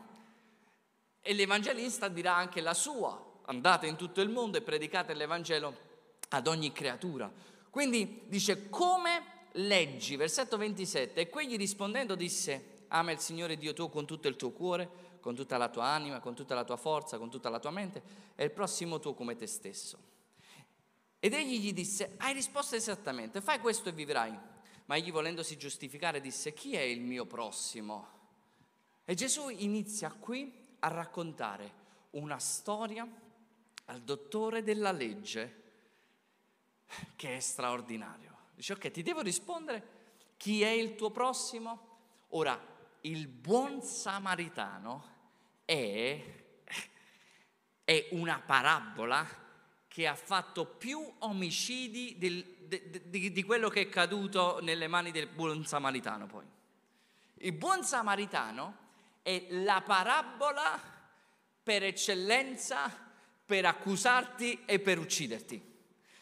[1.20, 5.88] E l'Evangelista dirà anche la sua, andate in tutto il mondo e predicate l'Evangelo
[6.30, 7.30] ad ogni creatura.
[7.70, 13.88] Quindi dice come leggi, versetto 27, e quegli rispondendo disse, ama il Signore Dio tuo
[13.88, 17.18] con tutto il tuo cuore, con tutta la tua anima, con tutta la tua forza,
[17.18, 18.02] con tutta la tua mente,
[18.34, 20.09] e il prossimo tuo come te stesso.
[21.22, 24.36] Ed egli gli disse, hai risposto esattamente, fai questo e vivrai.
[24.86, 28.08] Ma egli volendosi giustificare disse, chi è il mio prossimo?
[29.04, 31.78] E Gesù inizia qui a raccontare
[32.12, 33.06] una storia
[33.84, 35.62] al dottore della legge
[37.16, 38.36] che è straordinario.
[38.54, 39.98] Dice, ok, ti devo rispondere
[40.38, 41.88] chi è il tuo prossimo?
[42.28, 42.58] Ora,
[43.02, 45.04] il buon samaritano
[45.66, 46.22] è,
[47.84, 49.48] è una parabola
[49.90, 55.10] che ha fatto più omicidi del, de, de, di quello che è caduto nelle mani
[55.10, 56.44] del buon samaritano poi.
[57.38, 58.76] Il buon samaritano
[59.20, 60.80] è la parabola
[61.60, 62.88] per eccellenza
[63.44, 65.60] per accusarti e per ucciderti.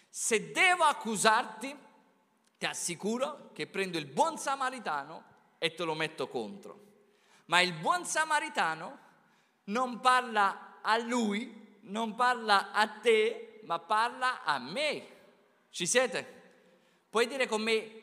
[0.08, 1.76] Se devo accusarti,
[2.56, 5.24] ti assicuro che prendo il buon samaritano
[5.58, 6.86] e te lo metto contro.
[7.44, 8.98] Ma il buon samaritano
[9.64, 15.06] non parla a lui, non parla a te, ma parla a me.
[15.70, 16.26] Ci siete?
[17.10, 18.02] Puoi dire con me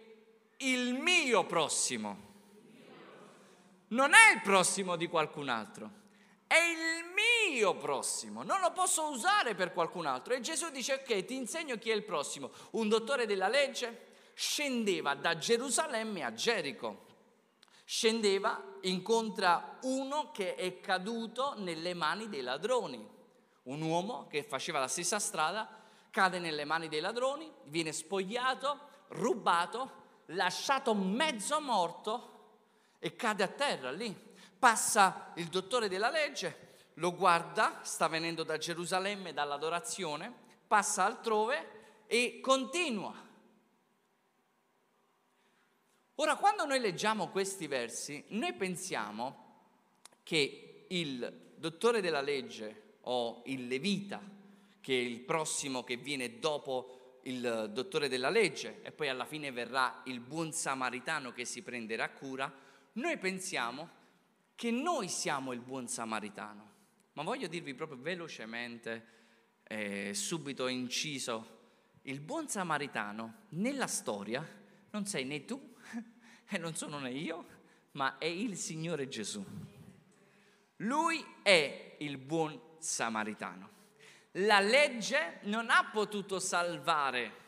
[0.58, 2.26] il mio prossimo
[3.88, 5.90] non è il prossimo di qualcun altro,
[6.48, 10.34] è il mio prossimo, non lo posso usare per qualcun altro.
[10.34, 12.52] E Gesù dice, ok, ti insegno chi è il prossimo.
[12.72, 17.06] Un dottore della legge scendeva da Gerusalemme a Gerico,
[17.86, 23.15] scendeva, incontra uno che è caduto nelle mani dei ladroni,
[23.66, 30.04] un uomo che faceva la stessa strada, cade nelle mani dei ladroni, viene spogliato, rubato,
[30.28, 32.34] lasciato mezzo morto
[33.00, 34.16] e cade a terra lì.
[34.58, 40.34] Passa il dottore della legge, lo guarda, sta venendo da Gerusalemme, dall'adorazione,
[40.68, 43.24] passa altrove e continua.
[46.16, 49.44] Ora, quando noi leggiamo questi versi, noi pensiamo
[50.24, 54.22] che il dottore della legge o il levita,
[54.82, 59.52] che è il prossimo che viene dopo il dottore della legge e poi alla fine
[59.52, 62.54] verrà il buon samaritano che si prenderà cura,
[62.94, 63.90] noi pensiamo
[64.56, 66.72] che noi siamo il buon samaritano,
[67.14, 69.14] ma voglio dirvi proprio velocemente,
[69.64, 71.54] eh, subito inciso,
[72.04, 74.64] il buon samaritano nella storia
[74.96, 75.76] non sei né tu
[76.48, 77.46] e non sono né io,
[77.92, 79.44] ma è il Signore Gesù.
[80.78, 83.70] Lui è il buon samaritano.
[84.40, 87.44] La legge non ha potuto salvare,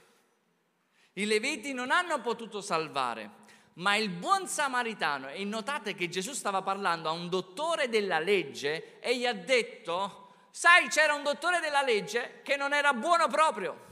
[1.13, 6.61] i leviti non hanno potuto salvare, ma il buon samaritano, e notate che Gesù stava
[6.61, 11.81] parlando a un dottore della legge e gli ha detto, sai c'era un dottore della
[11.81, 13.85] legge che non era buono proprio.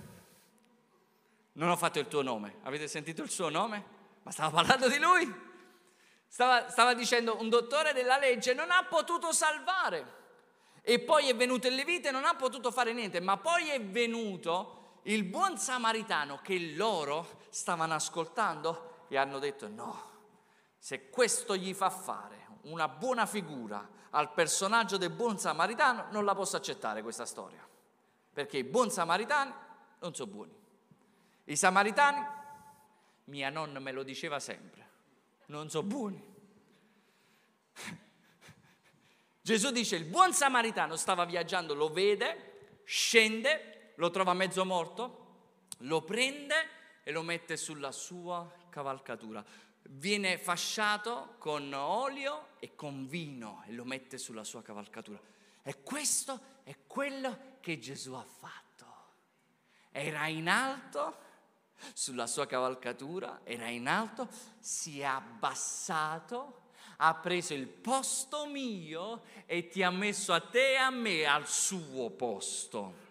[1.54, 2.58] non ho fatto il tuo nome.
[2.64, 3.94] Avete sentito il suo nome?
[4.24, 5.44] Ma stava parlando di lui.
[6.28, 10.24] Stava, stava dicendo un dottore della legge non ha potuto salvare.
[10.88, 13.20] E poi è venuto il Levite e non ha potuto fare niente.
[13.20, 20.10] Ma poi è venuto il buon samaritano che loro stavano ascoltando e hanno detto no,
[20.78, 26.36] se questo gli fa fare una buona figura al personaggio del buon samaritano, non la
[26.36, 27.68] posso accettare questa storia.
[28.32, 29.54] Perché i buoni samaritani
[30.02, 30.56] non sono buoni.
[31.46, 32.24] I samaritani,
[33.26, 34.88] mia nonna me lo diceva sempre,
[35.48, 36.34] non sono buoni.
[39.46, 46.02] Gesù dice, il buon samaritano stava viaggiando, lo vede, scende, lo trova mezzo morto, lo
[46.02, 46.56] prende
[47.04, 49.46] e lo mette sulla sua cavalcatura.
[49.84, 55.22] Viene fasciato con olio e con vino e lo mette sulla sua cavalcatura.
[55.62, 58.86] E questo è quello che Gesù ha fatto.
[59.92, 61.18] Era in alto
[61.94, 64.28] sulla sua cavalcatura, era in alto,
[64.58, 66.64] si è abbassato,
[66.98, 71.48] ha preso il posto mio e ti ha messo a te e a me al
[71.48, 73.04] suo posto.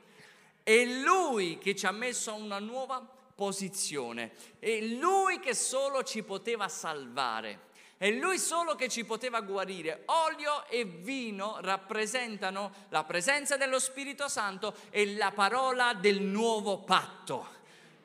[0.63, 6.23] È lui che ci ha messo a una nuova posizione, è lui che solo ci
[6.23, 7.73] poteva salvare.
[7.97, 10.03] È lui solo che ci poteva guarire.
[10.07, 17.47] Olio e vino rappresentano la presenza dello Spirito Santo e la parola del nuovo patto.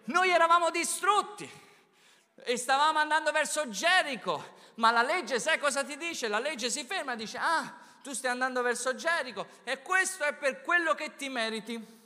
[0.05, 1.49] Noi eravamo distrutti
[2.43, 6.27] e stavamo andando verso Gerico, ma la legge, sai cosa ti dice?
[6.27, 10.33] La legge si ferma e dice, ah, tu stai andando verso Gerico e questo è
[10.33, 11.97] per quello che ti meriti.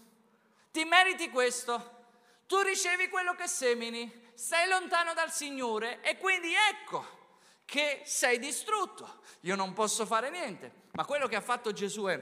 [0.71, 2.01] Ti meriti questo.
[2.47, 7.21] Tu ricevi quello che semini, sei lontano dal Signore e quindi ecco
[7.63, 9.21] che sei distrutto.
[9.41, 10.82] Io non posso fare niente.
[10.93, 12.21] Ma quello che ha fatto Gesù è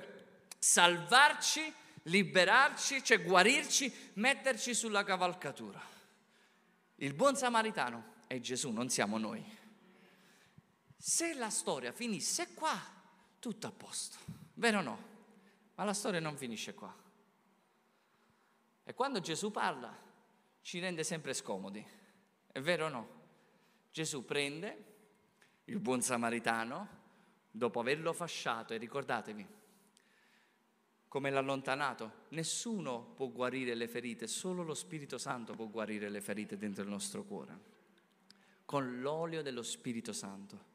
[0.60, 1.74] salvarci
[2.04, 5.82] liberarci, cioè guarirci, metterci sulla cavalcatura.
[6.96, 9.60] Il buon samaritano è Gesù, non siamo noi.
[11.02, 12.80] Se la storia finisse qua,
[13.40, 14.18] tutto a posto,
[14.54, 15.04] vero o no?
[15.74, 16.96] Ma la storia non finisce qua.
[18.84, 19.92] E quando Gesù parla,
[20.62, 21.84] ci rende sempre scomodi,
[22.52, 23.10] è vero o no?
[23.90, 24.86] Gesù prende
[25.66, 26.88] il buon samaritano,
[27.50, 29.48] dopo averlo fasciato, e ricordatevi,
[31.08, 32.26] come l'allontanato.
[32.30, 36.90] Nessuno può guarire le ferite, solo lo Spirito Santo può guarire le ferite dentro il
[36.90, 37.60] nostro cuore.
[38.66, 40.70] Con l'olio dello Spirito Santo,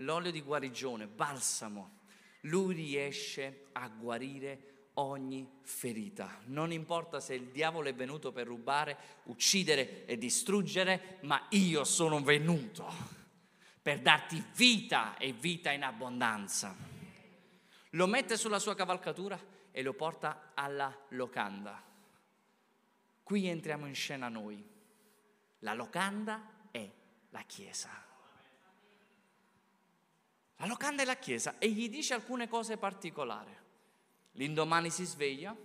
[0.00, 1.98] l'olio di guarigione, balsamo,
[2.42, 6.40] lui riesce a guarire ogni ferita.
[6.46, 12.20] Non importa se il diavolo è venuto per rubare, uccidere e distruggere, ma io sono
[12.22, 13.18] venuto
[13.80, 16.76] per darti vita e vita in abbondanza.
[17.90, 19.38] Lo mette sulla sua cavalcatura
[19.70, 21.82] e lo porta alla locanda.
[23.22, 24.62] Qui entriamo in scena noi.
[25.60, 26.88] La locanda è
[27.30, 28.09] la Chiesa.
[30.60, 33.56] La locanda è la Chiesa e gli dice alcune cose particolari.
[34.32, 35.56] L'indomani si sveglia,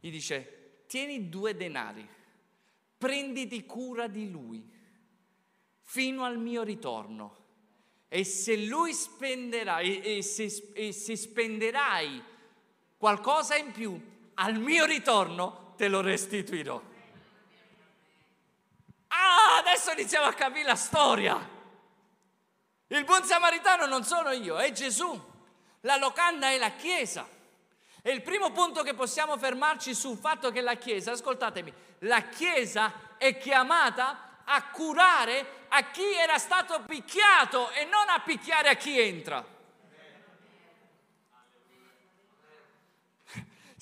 [0.00, 2.06] gli dice, tieni due denari,
[2.98, 4.68] prenditi cura di lui
[5.82, 7.36] fino al mio ritorno.
[8.08, 12.20] E se lui spenderà, e, e, se, e se spenderai
[12.96, 13.96] qualcosa in più,
[14.34, 16.82] al mio ritorno te lo restituirò.
[19.06, 21.58] Ah, adesso iniziamo a capire la storia.
[22.92, 25.28] Il buon samaritano non sono io, è Gesù.
[25.82, 27.24] La locanda è la Chiesa.
[28.02, 32.92] E il primo punto che possiamo fermarci sul fatto che la Chiesa, ascoltatemi, la Chiesa
[33.16, 38.98] è chiamata a curare a chi era stato picchiato e non a picchiare a chi
[38.98, 39.44] entra.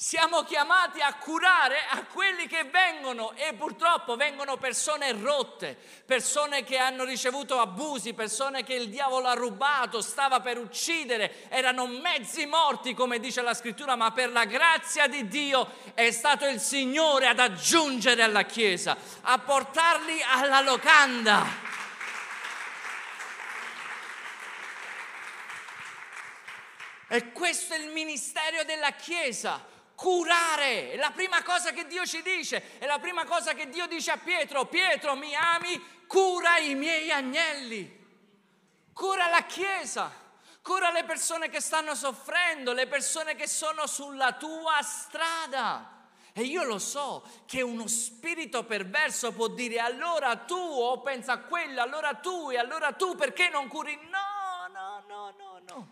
[0.01, 5.77] Siamo chiamati a curare a quelli che vengono e purtroppo vengono persone rotte,
[6.07, 11.89] persone che hanno ricevuto abusi, persone che il diavolo ha rubato, stava per uccidere, erano
[11.89, 16.61] mezzi morti come dice la scrittura, ma per la grazia di Dio è stato il
[16.61, 21.45] Signore ad aggiungere alla Chiesa, a portarli alla locanda.
[27.09, 30.93] E questo è il ministero della Chiesa curare.
[30.93, 34.13] È la prima cosa che Dio ci dice, è la prima cosa che Dio dice
[34.13, 34.67] a Pietro.
[34.67, 36.05] Pietro, mi ami?
[36.07, 38.07] Cura i miei agnelli.
[38.93, 40.27] Cura la Chiesa.
[40.63, 45.97] Cura le persone che stanno soffrendo, le persone che sono sulla tua strada.
[46.33, 51.39] E io lo so che uno spirito perverso può dire allora tu o pensa a
[51.39, 53.97] quello, allora tu e allora tu perché non curi?
[53.97, 55.89] No, no, no, no, no.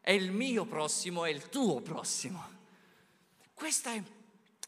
[0.00, 2.55] È il mio prossimo, è il tuo prossimo.
[3.56, 4.02] Questa è,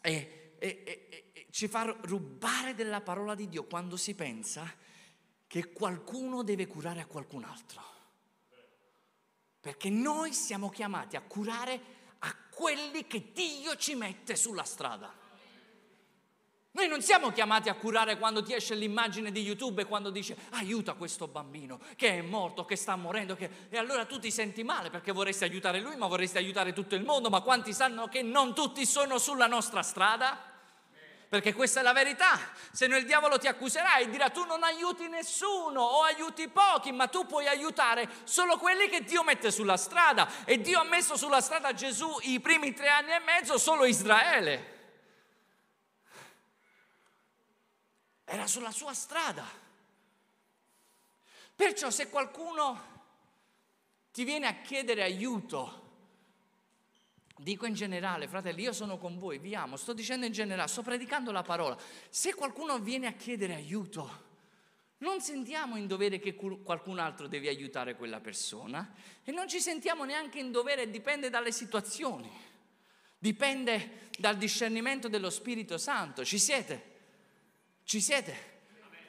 [0.00, 4.66] è, è, ci fa rubare della parola di Dio quando si pensa
[5.46, 7.82] che qualcuno deve curare a qualcun altro.
[9.60, 11.80] Perché noi siamo chiamati a curare
[12.20, 15.14] a quelli che Dio ci mette sulla strada.
[16.78, 20.36] Noi non siamo chiamati a curare quando ti esce l'immagine di YouTube e quando dice
[20.50, 23.50] aiuta questo bambino che è morto, che sta morendo, che...
[23.68, 27.02] e allora tu ti senti male perché vorresti aiutare lui, ma vorresti aiutare tutto il
[27.02, 30.38] mondo, ma quanti sanno che non tutti sono sulla nostra strada?
[31.28, 32.38] Perché questa è la verità.
[32.70, 36.92] Se no il diavolo ti accuserà e dirà tu non aiuti nessuno o aiuti pochi,
[36.92, 40.28] ma tu puoi aiutare solo quelli che Dio mette sulla strada.
[40.44, 44.76] E Dio ha messo sulla strada Gesù i primi tre anni e mezzo solo Israele.
[48.30, 49.44] Era sulla sua strada.
[51.56, 52.96] Perciò se qualcuno
[54.12, 55.86] ti viene a chiedere aiuto,
[57.40, 60.82] Dico in generale, fratelli, io sono con voi, vi amo, sto dicendo in generale, sto
[60.82, 61.78] predicando la parola.
[62.10, 64.26] Se qualcuno viene a chiedere aiuto,
[64.98, 70.04] non sentiamo in dovere che qualcun altro deve aiutare quella persona e non ci sentiamo
[70.04, 72.28] neanche in dovere, dipende dalle situazioni,
[73.16, 76.24] dipende dal discernimento dello Spirito Santo.
[76.24, 76.87] Ci siete?
[77.88, 78.36] Ci siete?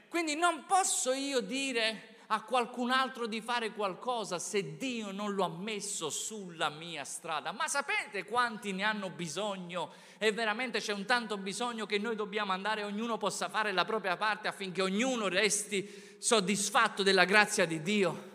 [0.07, 5.43] Quindi non posso io dire a qualcun altro di fare qualcosa se Dio non lo
[5.43, 7.51] ha messo sulla mia strada.
[7.51, 9.91] Ma sapete quanti ne hanno bisogno?
[10.17, 14.15] E veramente c'è un tanto bisogno che noi dobbiamo andare, ognuno possa fare la propria
[14.15, 18.29] parte affinché ognuno resti soddisfatto della grazia di Dio.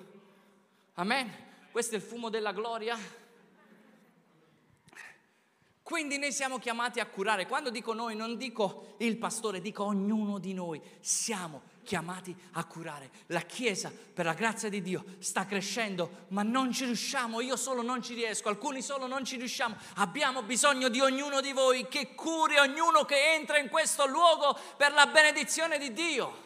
[0.96, 1.32] Amen?
[1.70, 2.98] Questo è il fumo della gloria?
[5.84, 7.46] Quindi noi siamo chiamati a curare.
[7.46, 10.80] Quando dico noi, non dico il pastore, dico ognuno di noi.
[11.00, 13.10] Siamo chiamati a curare.
[13.26, 17.82] La Chiesa, per la grazia di Dio, sta crescendo, ma non ci riusciamo, io solo
[17.82, 19.76] non ci riesco, alcuni solo non ci riusciamo.
[19.96, 24.90] Abbiamo bisogno di ognuno di voi che curi ognuno che entra in questo luogo per
[24.92, 26.42] la benedizione di Dio.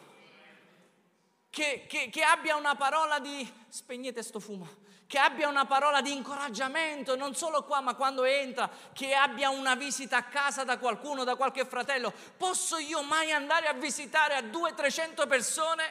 [1.49, 6.11] Che, che, che abbia una parola di spegnete sto fumo che abbia una parola di
[6.11, 11.23] incoraggiamento, non solo qua, ma quando entra, che abbia una visita a casa da qualcuno,
[11.23, 12.13] da qualche fratello.
[12.37, 15.83] Posso io mai andare a visitare a 200-300 persone?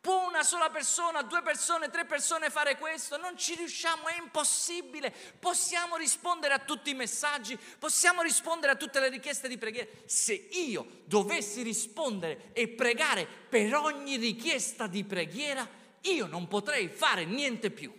[0.00, 3.18] Può una sola persona, due persone, tre persone fare questo?
[3.18, 5.14] Non ci riusciamo, è impossibile.
[5.38, 9.90] Possiamo rispondere a tutti i messaggi, possiamo rispondere a tutte le richieste di preghiera.
[10.06, 17.24] Se io dovessi rispondere e pregare per ogni richiesta di preghiera, io non potrei fare
[17.24, 17.92] niente più.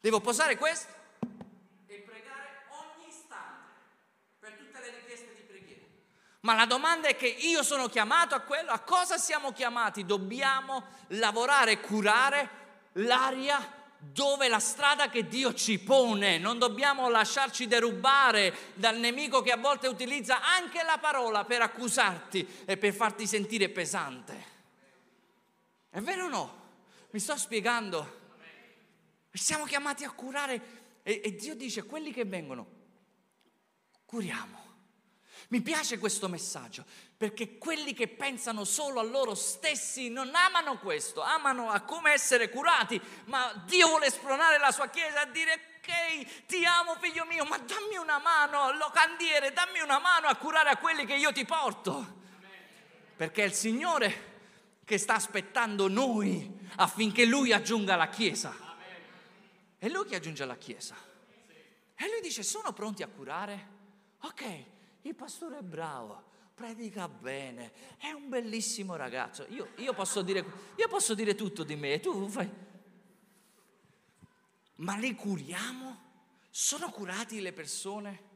[0.00, 0.92] Devo posare questo
[1.86, 3.68] e pregare ogni istante
[4.38, 5.84] per tutte le richieste di preghiera.
[6.40, 10.04] Ma la domanda è che io sono chiamato a quello, a cosa siamo chiamati?
[10.04, 12.60] Dobbiamo lavorare, curare
[12.94, 19.52] l'aria dove la strada che Dio ci pone, non dobbiamo lasciarci derubare dal nemico che
[19.52, 24.50] a volte utilizza anche la parola per accusarti e per farti sentire pesante.
[25.88, 26.61] È vero o no?
[27.12, 28.20] Mi sto spiegando?
[29.30, 32.66] Siamo chiamati a curare e, e Dio dice quelli che vengono,
[34.06, 34.60] curiamo.
[35.48, 41.20] Mi piace questo messaggio perché quelli che pensano solo a loro stessi non amano questo,
[41.20, 46.46] amano a come essere curati, ma Dio vuole spronare la sua chiesa a dire ok,
[46.46, 50.78] ti amo figlio mio, ma dammi una mano, locandiere, dammi una mano a curare a
[50.78, 52.20] quelli che io ti porto.
[53.14, 54.31] Perché il Signore
[54.84, 58.54] che sta aspettando noi affinché Lui aggiunga la Chiesa.
[59.78, 60.96] È Lui che aggiunge la Chiesa.
[61.94, 63.68] E Lui dice, sono pronti a curare?
[64.22, 64.64] Ok,
[65.02, 66.22] il pastore è bravo,
[66.54, 69.46] predica bene, è un bellissimo ragazzo.
[69.48, 70.44] Io, io, posso, dire,
[70.76, 72.50] io posso dire tutto di me, tu fai...
[74.76, 76.10] Ma li curiamo?
[76.50, 78.30] Sono curati le persone?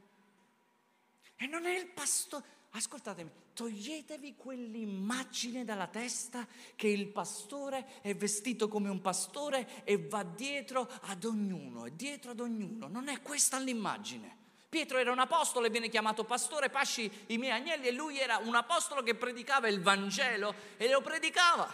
[1.35, 6.45] E non è il pastore ascoltatemi, toglietevi quell'immagine dalla testa
[6.75, 12.29] che il pastore è vestito come un pastore e va dietro ad ognuno, è dietro
[12.29, 12.87] ad ognuno.
[12.87, 14.37] Non è questa l'immagine.
[14.69, 18.37] Pietro era un apostolo e viene chiamato pastore, pasci i miei agnelli e lui era
[18.37, 21.67] un apostolo che predicava il Vangelo e lo predicava.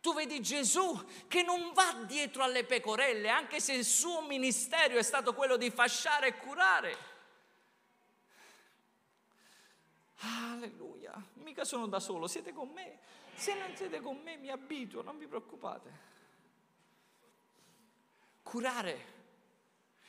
[0.00, 0.98] Tu vedi Gesù
[1.28, 5.68] che non va dietro alle pecorelle, anche se il suo ministero è stato quello di
[5.68, 7.11] fasciare e curare.
[10.24, 12.98] Alleluia, mica sono da solo, siete con me.
[13.34, 16.10] Se non siete con me mi abituo, non vi preoccupate.
[18.42, 19.10] Curare.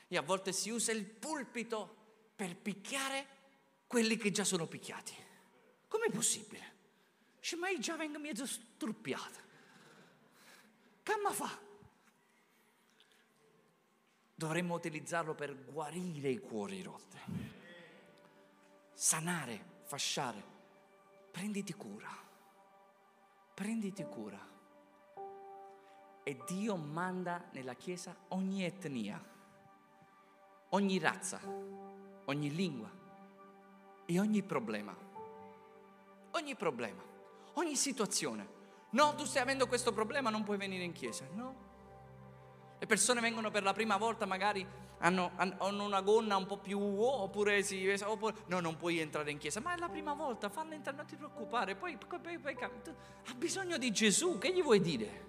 [0.08, 1.96] E a volte si usa il pulpito
[2.36, 3.28] per picchiare
[3.88, 5.16] quelli che già sono picchiati.
[5.88, 6.72] Com'è possibile?
[7.40, 9.42] Dice, ma io già vengo mezzo struppiata.
[11.02, 11.60] Che fa?
[14.36, 17.62] Dovremmo utilizzarlo per guarire i cuori rotti
[19.04, 20.44] sanare, fasciare.
[21.30, 22.10] Prenditi cura,
[23.54, 24.40] prenditi cura.
[26.24, 29.24] E Dio manda nella Chiesa ogni etnia,
[30.70, 31.40] ogni razza,
[32.26, 32.90] ogni lingua
[34.06, 34.96] e ogni problema.
[36.32, 37.04] Ogni problema,
[37.54, 38.62] ogni situazione.
[38.92, 41.28] No, tu stai avendo questo problema, non puoi venire in chiesa.
[41.34, 41.73] No.
[42.84, 44.68] Le persone vengono per la prima volta, magari
[44.98, 49.38] hanno, hanno una gonna un po' più oppure si oppure, no, non puoi entrare in
[49.38, 49.62] chiesa.
[49.62, 51.76] Ma è la prima volta, fallo entrare, non ti preoccupare.
[51.76, 55.26] Poi, poi, poi, poi ha bisogno di Gesù, che gli vuoi dire?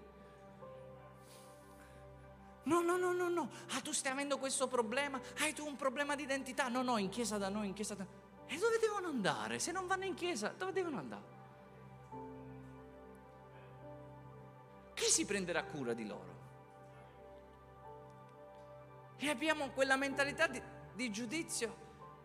[2.65, 3.49] No, no, no, no, no.
[3.71, 5.21] Ah, tu stai avendo questo problema?
[5.39, 6.67] Hai tu un problema di identità?
[6.67, 8.05] No, no, in chiesa da noi, in chiesa da.
[8.47, 9.61] E dove devono andare?
[9.61, 11.23] Se non vanno in chiesa, dove devono andare?
[14.95, 16.34] Chi si prenderà cura di loro?
[19.25, 20.61] E abbiamo quella mentalità di,
[20.95, 21.75] di giudizio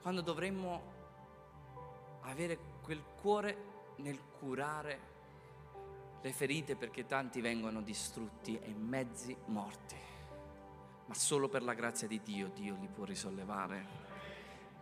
[0.02, 0.82] quando dovremmo
[2.24, 5.00] avere quel cuore nel curare
[6.22, 9.96] le ferite perché tanti vengono distrutti e mezzi morti.
[11.06, 13.86] Ma solo per la grazia di Dio Dio li può risollevare.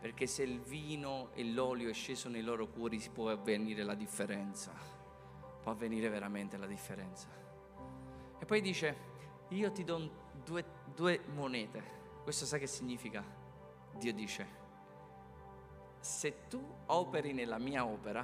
[0.01, 4.71] Perché se il vino e l'olio è sceso nei loro cuori può avvenire la differenza.
[5.61, 7.27] Può avvenire veramente la differenza.
[8.39, 8.95] E poi dice,
[9.49, 10.65] io ti do due,
[10.95, 11.96] due monete.
[12.27, 13.23] Questo sai che significa?
[13.93, 14.45] Dio dice,
[16.01, 18.21] se tu operi nella mia opera,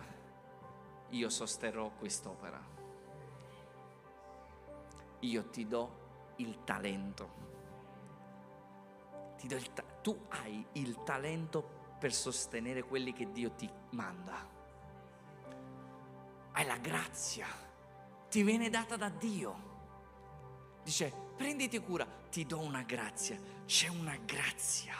[1.07, 2.61] io sosterrò quest'opera.
[5.19, 7.29] Io ti do il talento.
[9.73, 14.35] Ta- tu hai il talento per sostenere quelli che Dio ti manda.
[16.51, 17.47] Hai la grazia,
[18.27, 19.72] ti viene data da Dio.
[20.83, 24.95] Dice, prenditi cura, ti do una grazia, c'è una grazia.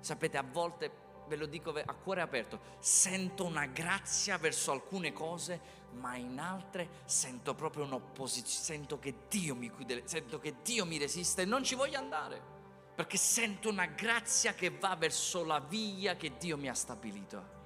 [0.00, 0.90] Sapete, a volte,
[1.28, 6.88] ve lo dico a cuore aperto, sento una grazia verso alcune cose, ma in altre
[7.04, 11.62] sento proprio un'opposizione, sento che Dio mi chiude, sento che Dio mi resiste e non
[11.64, 12.58] ci voglio andare
[13.00, 17.58] perché sento una grazia che va verso la via che Dio mi ha stabilito.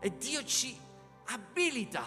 [0.00, 0.74] E Dio ci
[1.26, 2.02] abilita.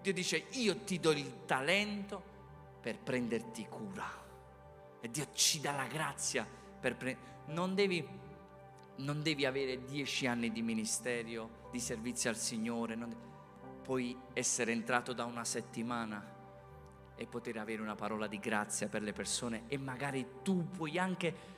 [0.00, 2.32] Dio dice, io ti do il talento
[2.84, 4.06] per prenderti cura.
[5.00, 7.32] E Dio ci dà la grazia per prendere...
[7.46, 8.06] Non devi,
[8.96, 12.94] non devi avere dieci anni di ministero, di servizio al Signore.
[12.94, 13.16] Non...
[13.82, 16.32] Puoi essere entrato da una settimana
[17.16, 21.52] e poter avere una parola di grazia per le persone e magari tu puoi anche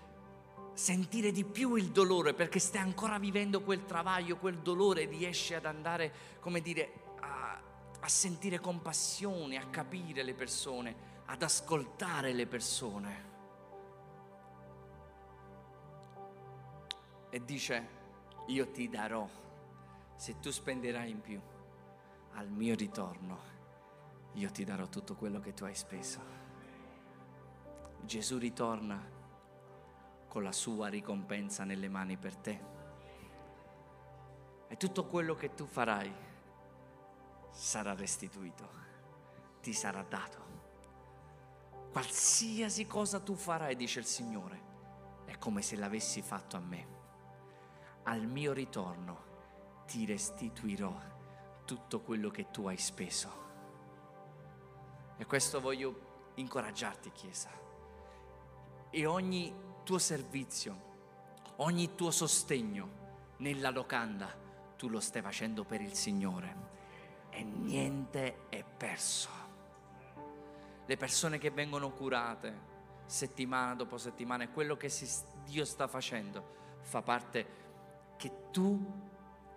[0.75, 5.65] sentire di più il dolore perché stai ancora vivendo quel travaglio, quel dolore, riesci ad
[5.65, 7.61] andare, come dire, a,
[7.99, 13.25] a sentire compassione, a capire le persone, ad ascoltare le persone.
[17.31, 17.89] E dice,
[18.47, 19.29] io ti darò,
[20.15, 21.41] se tu spenderai in più,
[22.33, 23.55] al mio ritorno
[24.37, 26.21] io ti darò tutto quello che tu hai speso.
[28.03, 29.03] Gesù ritorna
[30.29, 32.61] con la sua ricompensa nelle mani per te.
[34.69, 36.13] E tutto quello che tu farai
[37.51, 38.69] sarà restituito,
[39.63, 40.46] ti sarà dato.
[41.97, 44.61] Qualsiasi cosa tu farai, dice il Signore,
[45.25, 46.87] è come se l'avessi fatto a me.
[48.03, 50.95] Al mio ritorno ti restituirò
[51.65, 53.31] tutto quello che tu hai speso.
[55.17, 57.49] E questo voglio incoraggiarti, Chiesa.
[58.91, 64.29] E ogni tuo servizio, ogni tuo sostegno nella locanda,
[64.77, 66.57] tu lo stai facendo per il Signore.
[67.31, 69.46] E niente è perso.
[70.87, 72.75] Le persone che vengono curate
[73.07, 75.09] settimana dopo settimana, è quello che si,
[75.45, 77.65] Dio sta facendo, fa parte
[78.17, 79.05] che tu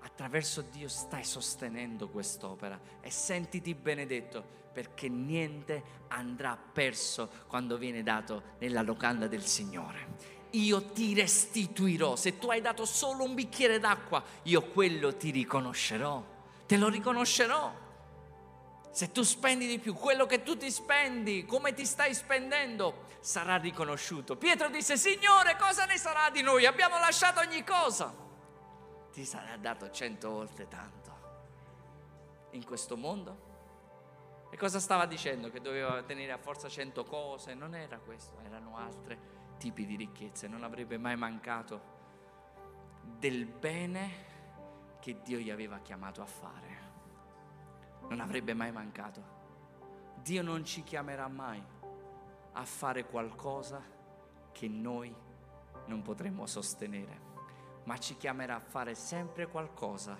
[0.01, 8.55] attraverso Dio stai sostenendo quest'opera e sentiti benedetto perché niente andrà perso quando viene dato
[8.59, 10.37] nella locanda del Signore.
[10.51, 16.23] Io ti restituirò, se tu hai dato solo un bicchiere d'acqua, io quello ti riconoscerò,
[16.65, 17.87] te lo riconoscerò.
[18.91, 23.57] Se tu spendi di più, quello che tu ti spendi, come ti stai spendendo, sarà
[23.57, 24.35] riconosciuto.
[24.35, 26.65] Pietro disse, Signore, cosa ne sarà di noi?
[26.65, 28.13] Abbiamo lasciato ogni cosa.
[29.11, 30.97] Ti sarà dato cento volte tanto.
[32.51, 33.47] In questo mondo
[34.51, 35.49] e cosa stava dicendo?
[35.51, 37.53] Che doveva tenere a forza cento cose?
[37.53, 39.17] Non era questo, erano altri
[39.57, 40.47] tipi di ricchezze.
[40.47, 41.97] Non avrebbe mai mancato
[43.03, 44.27] del bene
[44.99, 46.78] che Dio gli aveva chiamato a fare.
[48.07, 49.37] Non avrebbe mai mancato.
[50.21, 51.63] Dio non ci chiamerà mai
[52.53, 53.81] a fare qualcosa
[54.51, 55.15] che noi
[55.85, 57.27] non potremmo sostenere,
[57.83, 60.17] ma ci chiamerà a fare sempre qualcosa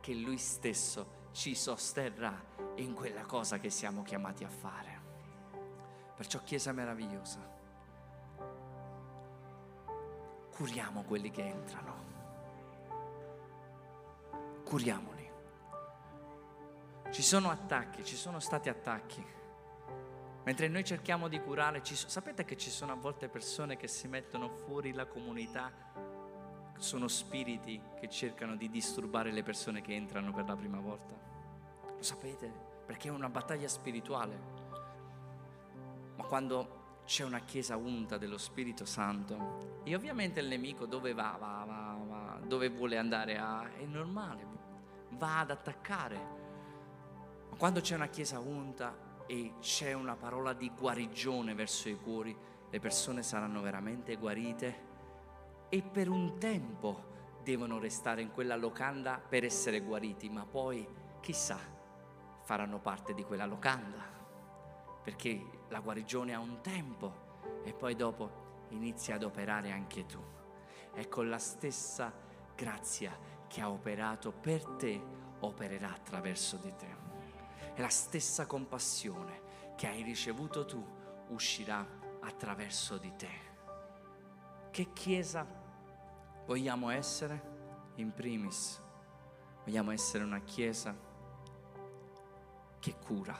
[0.00, 2.34] che Lui stesso ci sosterrà
[2.76, 5.00] in quella cosa che siamo chiamati a fare.
[6.14, 7.38] Perciò Chiesa meravigliosa,
[10.50, 11.94] curiamo quelli che entrano,
[14.64, 15.17] curiamoli.
[17.10, 19.24] Ci sono attacchi, ci sono stati attacchi.
[20.44, 24.08] Mentre noi cerchiamo di curare, ci, sapete che ci sono a volte persone che si
[24.08, 25.72] mettono fuori la comunità,
[26.76, 31.14] sono spiriti che cercano di disturbare le persone che entrano per la prima volta.
[31.96, 32.52] Lo sapete?
[32.86, 34.38] Perché è una battaglia spirituale.
[36.14, 41.36] Ma quando c'è una chiesa unta dello Spirito Santo e ovviamente il nemico dove va,
[41.38, 44.46] va, va, va dove vuole andare a, è normale,
[45.10, 46.37] va ad attaccare
[47.50, 52.36] ma quando c'è una chiesa unta e c'è una parola di guarigione verso i cuori,
[52.70, 54.86] le persone saranno veramente guarite
[55.68, 60.86] e per un tempo devono restare in quella locanda per essere guariti, ma poi
[61.20, 61.58] chissà
[62.42, 64.02] faranno parte di quella locanda,
[65.02, 67.26] perché la guarigione ha un tempo
[67.64, 70.22] e poi dopo inizi ad operare anche tu.
[70.94, 72.12] E con la stessa
[72.54, 75.00] grazia che ha operato per te,
[75.40, 77.07] opererà attraverso di te
[77.74, 79.42] e la stessa compassione
[79.76, 80.84] che hai ricevuto tu
[81.28, 81.86] uscirà
[82.20, 83.30] attraverso di te.
[84.70, 85.46] Che chiesa
[86.46, 87.56] vogliamo essere?
[87.96, 88.80] In primis,
[89.64, 90.96] vogliamo essere una chiesa
[92.78, 93.36] che cura,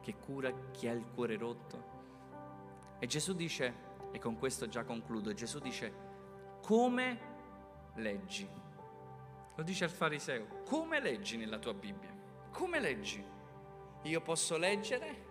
[0.00, 1.94] che cura chi ha il cuore rotto.
[2.98, 3.74] E Gesù dice,
[4.10, 5.92] e con questo già concludo, Gesù dice,
[6.62, 7.20] come
[7.94, 8.48] leggi?
[9.54, 12.15] Lo dice al fariseo, come leggi nella tua Bibbia?
[12.56, 13.22] Come leggi?
[14.04, 15.24] Io posso leggere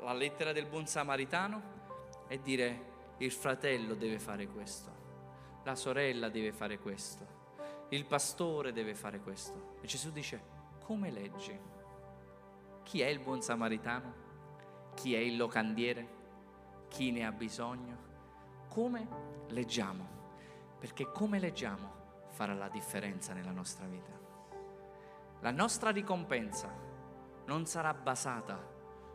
[0.00, 1.60] la lettera del buon samaritano
[2.28, 4.90] e dire il fratello deve fare questo,
[5.64, 7.26] la sorella deve fare questo,
[7.88, 9.78] il pastore deve fare questo.
[9.80, 10.40] E Gesù dice,
[10.84, 11.58] come leggi?
[12.84, 14.14] Chi è il buon samaritano?
[14.94, 16.08] Chi è il locandiere?
[16.86, 17.96] Chi ne ha bisogno?
[18.68, 19.08] Come
[19.48, 20.76] leggiamo?
[20.78, 24.21] Perché come leggiamo farà la differenza nella nostra vita.
[25.42, 26.72] La nostra ricompensa
[27.46, 28.64] non sarà basata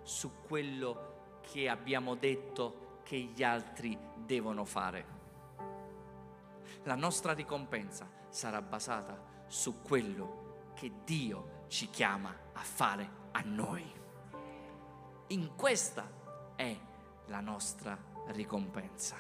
[0.04, 5.06] su quello che abbiamo detto che gli altri devono fare.
[6.84, 13.90] La nostra ricompensa sarà basata su quello che Dio ci chiama a fare a noi.
[15.28, 16.12] In questa
[16.58, 16.78] è
[17.28, 17.98] la nostra
[18.28, 19.16] ricompensa.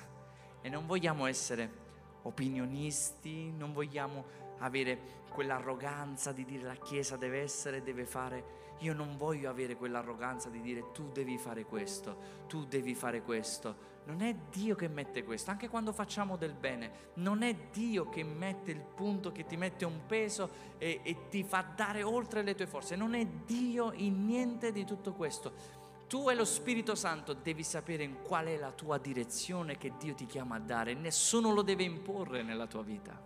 [0.59, 1.85] E non vogliamo essere
[2.23, 4.25] opinionisti, non vogliamo
[4.59, 8.65] avere quell'arroganza di dire la Chiesa deve essere, deve fare.
[8.79, 13.95] Io non voglio avere quell'arroganza di dire tu devi fare questo, tu devi fare questo.
[14.05, 18.23] Non è Dio che mette questo, anche quando facciamo del bene, non è Dio che
[18.23, 22.55] mette il punto, che ti mette un peso e, e ti fa dare oltre le
[22.55, 22.95] tue forze.
[22.95, 25.85] Non è Dio in niente di tutto questo.
[26.07, 30.13] Tu e lo Spirito Santo devi sapere in qual è la tua direzione che Dio
[30.13, 30.93] ti chiama a dare.
[30.93, 33.21] Nessuno lo deve imporre nella tua vita,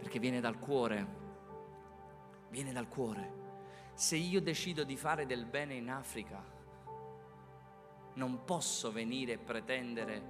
[0.00, 1.18] perché viene dal cuore.
[2.48, 3.38] Viene dal cuore.
[3.94, 6.42] Se io decido di fare del bene in Africa,
[8.14, 10.22] non posso venire e pretendere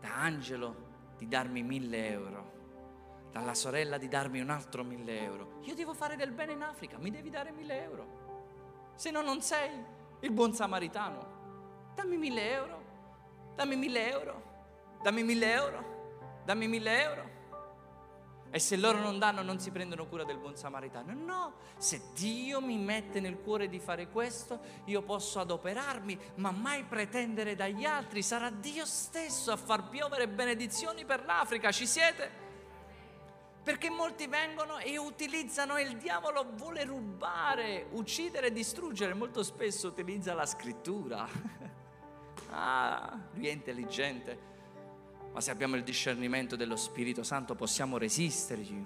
[0.00, 2.52] da Angelo di darmi mille euro,
[3.30, 5.60] dalla sorella di darmi un altro mille euro.
[5.62, 8.24] Io devo fare del bene in Africa, mi devi dare mille euro.
[8.96, 9.70] Se no non sei
[10.20, 11.34] il buon samaritano.
[11.94, 12.82] Dammi mille euro,
[13.54, 14.42] dammi mille euro,
[15.02, 17.35] dammi mille euro, dammi mille euro.
[18.56, 21.12] E se loro non danno, non si prendono cura del buon samaritano.
[21.12, 26.82] No, se Dio mi mette nel cuore di fare questo, io posso adoperarmi, ma mai
[26.84, 28.22] pretendere dagli altri.
[28.22, 31.70] Sarà Dio stesso a far piovere benedizioni per l'Africa.
[31.70, 32.30] Ci siete?
[33.62, 39.12] Perché molti vengono e utilizzano e il diavolo vuole rubare, uccidere, distruggere.
[39.12, 41.28] Molto spesso utilizza la scrittura.
[42.48, 44.55] ah, lui è intelligente.
[45.36, 48.82] Ma se abbiamo il discernimento dello Spirito Santo possiamo resistergli.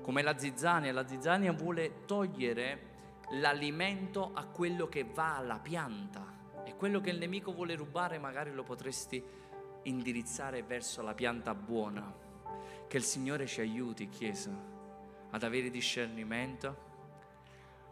[0.00, 2.92] Come la zizzania, la zizzania vuole togliere
[3.32, 6.62] l'alimento a quello che va alla pianta.
[6.64, 9.20] E quello che il nemico vuole rubare magari lo potresti
[9.82, 12.14] indirizzare verso la pianta buona.
[12.86, 14.56] Che il Signore ci aiuti, Chiesa,
[15.30, 16.76] ad avere discernimento,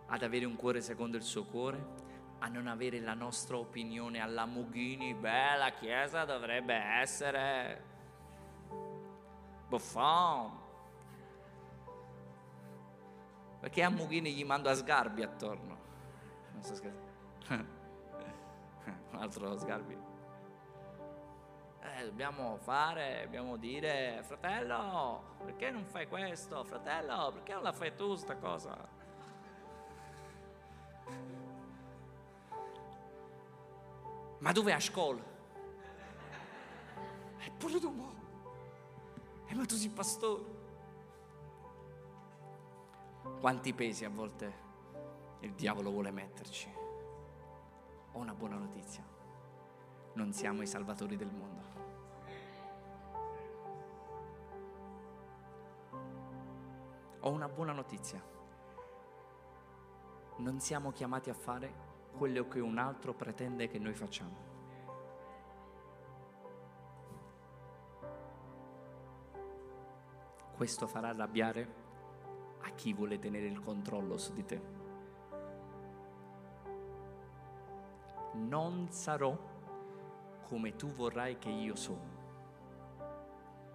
[0.07, 2.02] ad avere un cuore secondo il suo cuore,
[2.43, 7.85] a non avere la nostra opinione alla Mughini, beh, la Chiesa dovrebbe essere
[9.69, 10.59] buffon.
[13.61, 15.79] Perché a Mughini gli mando a Sgarbi attorno.
[16.53, 17.11] Non sto scherzando.
[19.13, 19.97] Un altro Sgarbi.
[21.81, 26.65] Eh, dobbiamo fare, dobbiamo dire, fratello, perché non fai questo?
[26.65, 29.01] Fratello, perché non la fai tu sta cosa?
[34.43, 35.23] Ma dove a scuola?
[37.39, 38.13] Eppure tu mo.
[39.47, 40.43] Eh, ma tu sei pastore.
[43.39, 44.53] Quanti pesi a volte
[45.41, 46.69] il diavolo vuole metterci?
[48.13, 49.05] Ho una buona notizia.
[50.15, 51.63] Non siamo i salvatori del mondo.
[57.21, 58.21] Ho una buona notizia.
[60.39, 64.51] Non siamo chiamati a fare quello che un altro pretende che noi facciamo.
[70.55, 71.81] Questo farà arrabbiare
[72.61, 74.61] a chi vuole tenere il controllo su di te.
[78.35, 79.37] Non sarò
[80.47, 82.21] come tu vorrai che io sono.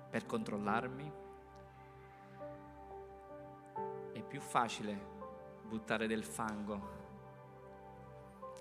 [0.09, 1.11] Per controllarmi
[4.13, 5.15] è più facile
[5.67, 6.96] buttare del fango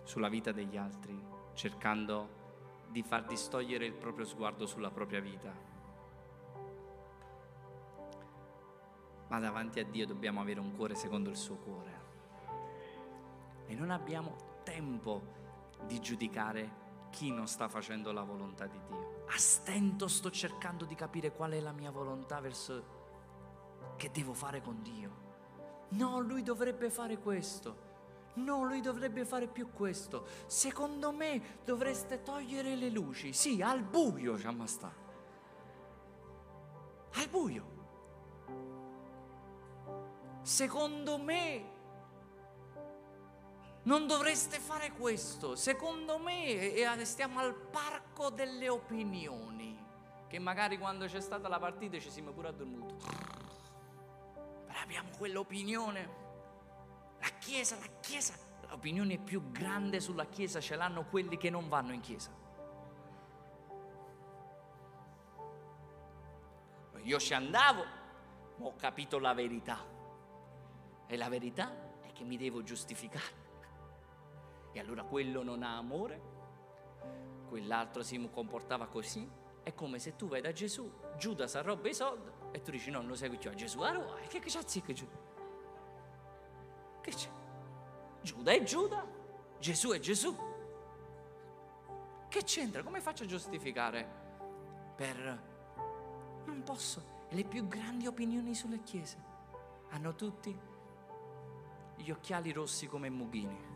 [0.06, 1.20] sulla vita degli altri,
[1.54, 2.44] cercando
[2.90, 5.52] di far distogliere il proprio sguardo sulla propria vita.
[9.28, 12.04] Ma davanti a Dio dobbiamo avere un cuore secondo il suo cuore.
[13.66, 15.34] E non abbiamo tempo
[15.84, 19.24] di giudicare chi non sta facendo la volontà di Dio.
[19.26, 22.94] A stento sto cercando di capire qual è la mia volontà verso
[23.96, 25.24] che devo fare con Dio.
[25.90, 27.85] No, lui dovrebbe fare questo.
[28.36, 30.26] No, lui dovrebbe fare più questo.
[30.46, 33.32] Secondo me dovreste togliere le luci.
[33.32, 34.92] Sì, al buio ci.
[37.14, 37.74] Al buio.
[40.42, 41.74] Secondo me
[43.84, 45.56] non dovreste fare questo.
[45.56, 46.74] Secondo me
[47.04, 49.84] stiamo al parco delle opinioni.
[50.28, 52.94] Che magari quando c'è stata la partita ci siamo pure addormuti.
[54.66, 56.25] Però abbiamo quell'opinione.
[57.20, 58.34] La Chiesa, la Chiesa,
[58.68, 62.44] l'opinione più grande sulla Chiesa ce l'hanno quelli che non vanno in Chiesa.
[67.02, 67.84] Io ci andavo,
[68.56, 69.78] ma ho capito la verità.
[71.06, 73.44] E la verità è che mi devo giustificare.
[74.72, 76.20] E allora quello non ha amore,
[77.48, 79.28] quell'altro si comportava così.
[79.62, 82.90] È come se tu vai da Gesù, Giuda si arroba i soldi e tu dici
[82.90, 83.80] no, non segui più a Gesù.
[83.80, 85.16] Allora, che c'è zicca Giuda?
[85.16, 85.25] Che
[88.26, 89.06] Giuda è Giuda,
[89.60, 90.36] Gesù è Gesù.
[92.28, 92.82] Che c'entra?
[92.82, 94.04] Come faccio a giustificare?
[94.96, 95.42] Per...
[96.44, 97.24] Non posso.
[97.28, 99.16] Le più grandi opinioni sulle chiese
[99.90, 100.58] hanno tutti
[101.94, 103.74] gli occhiali rossi come Mughini.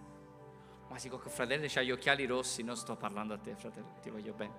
[0.89, 4.11] Ma sì, che fratello c'ha gli occhiali rossi, non sto parlando a te, fratello, ti
[4.11, 4.59] voglio bene.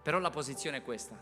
[0.00, 1.14] Però la posizione è questa.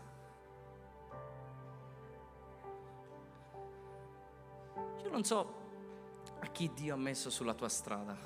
[5.03, 5.63] Io non so
[6.55, 8.17] chi Dio ha messo sulla tua strada,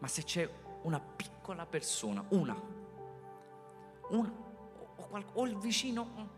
[0.00, 0.52] ma se c'è
[0.82, 2.60] una piccola persona, una,
[4.08, 4.32] una,
[4.96, 6.28] o, qual- o il vicino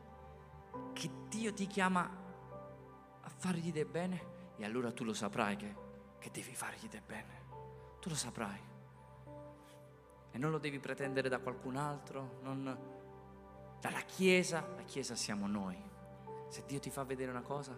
[0.93, 2.03] che Dio ti chiama
[3.23, 5.75] a fargli del bene, e allora tu lo saprai che,
[6.19, 7.45] che devi fargli del bene.
[7.99, 8.61] Tu lo saprai.
[10.31, 12.79] E non lo devi pretendere da qualcun altro, non
[13.81, 14.61] dalla Chiesa.
[14.77, 15.83] La Chiesa siamo noi.
[16.49, 17.75] Se Dio ti fa vedere una cosa,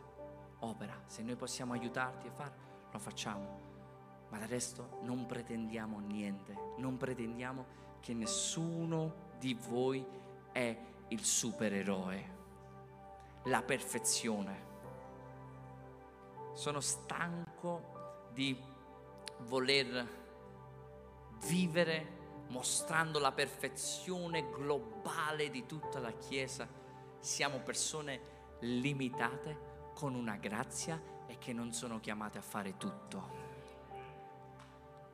[0.59, 1.01] opera.
[1.07, 3.67] Se noi possiamo aiutarti a fare, lo facciamo.
[4.31, 6.55] Ma del resto non pretendiamo niente.
[6.77, 7.65] Non pretendiamo
[8.01, 10.05] che nessuno di voi
[10.53, 10.77] è
[11.09, 12.37] il supereroe
[13.49, 14.67] la perfezione.
[16.53, 18.57] Sono stanco di
[19.41, 20.17] voler
[21.47, 22.17] vivere
[22.49, 26.69] mostrando la perfezione globale di tutta la Chiesa.
[27.21, 31.01] Siamo persone limitate con una grazia
[31.39, 33.37] che non sono chiamate a fare tutto.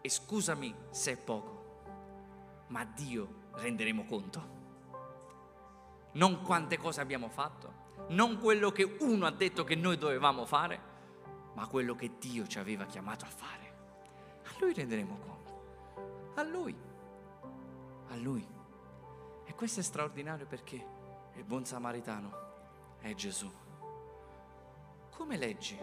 [0.00, 1.82] E scusami se è poco,
[2.68, 4.52] ma a Dio renderemo conto.
[6.12, 10.92] Non quante cose abbiamo fatto, non quello che uno ha detto che noi dovevamo fare,
[11.54, 13.74] ma quello che Dio ci aveva chiamato a fare.
[14.44, 16.32] A Lui renderemo conto.
[16.34, 16.76] A Lui.
[18.08, 18.46] A Lui.
[19.44, 20.86] E questo è straordinario perché
[21.34, 23.50] il buon samaritano è Gesù.
[25.10, 25.78] Come leggi?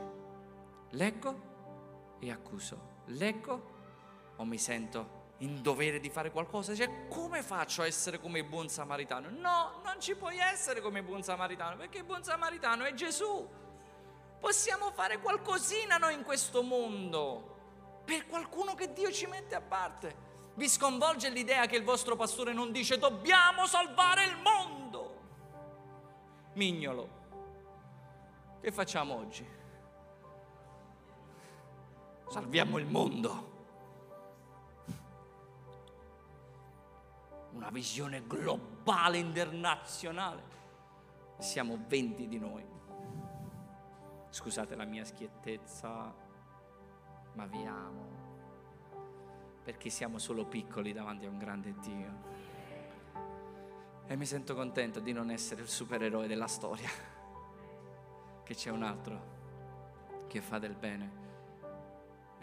[0.91, 2.89] Leggo e accuso.
[3.07, 3.69] Leggo
[4.35, 6.75] o mi sento in dovere di fare qualcosa.
[6.75, 9.29] Cioè, come faccio a essere come il buon samaritano?
[9.29, 13.47] No, non ci puoi essere come il buon samaritano, perché il buon samaritano è Gesù.
[14.39, 20.29] Possiamo fare qualcosina noi in questo mondo per qualcuno che Dio ci mette a parte.
[20.55, 25.19] Vi sconvolge l'idea che il vostro pastore non dice dobbiamo salvare il mondo.
[26.53, 27.19] Mignolo,
[28.59, 29.59] che facciamo oggi?
[32.31, 33.49] Salviamo il mondo.
[37.51, 40.41] Una visione globale, internazionale.
[41.39, 42.65] Siamo 20 di noi.
[44.29, 46.15] Scusate la mia schiettezza,
[47.33, 48.19] ma vi amo
[49.65, 52.13] perché siamo solo piccoli davanti a un grande Dio.
[54.07, 56.89] E mi sento contento di non essere il supereroe della storia,
[58.41, 61.20] che c'è un altro che fa del bene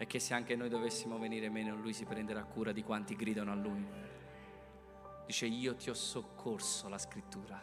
[0.01, 3.51] e che se anche noi dovessimo venire meno, lui si prenderà cura di quanti gridano
[3.51, 3.85] a lui.
[5.25, 7.61] Dice, io ti ho soccorso, la scrittura,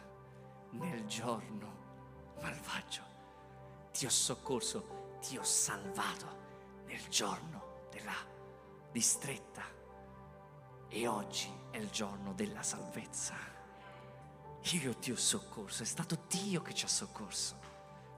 [0.73, 3.01] nel giorno malvagio.
[3.91, 8.13] Ti ho soccorso, ti ho salvato nel giorno della
[8.91, 9.63] distretta.
[10.89, 13.33] E oggi è il giorno della salvezza.
[14.73, 17.59] Io ti ho soccorso, è stato Dio che ci ha soccorso.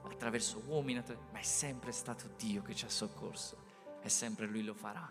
[0.04, 1.02] Attraverso uomini,
[1.32, 3.59] ma è sempre stato Dio che ci ha soccorso.
[4.02, 5.10] E sempre Lui lo farà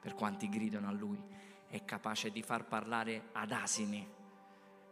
[0.00, 1.20] per quanti gridano a Lui.
[1.68, 4.06] È capace di far parlare ad asini,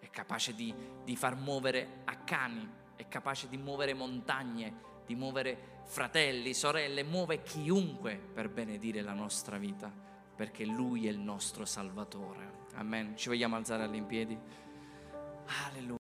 [0.00, 0.74] è capace di,
[1.04, 7.42] di far muovere a cani, è capace di muovere montagne, di muovere fratelli, sorelle, muove
[7.42, 9.92] chiunque per benedire la nostra vita,
[10.34, 12.62] perché Lui è il nostro Salvatore.
[12.74, 13.16] Amen.
[13.16, 14.36] Ci vogliamo alzare all'impiedi?
[15.68, 15.92] Alleluia.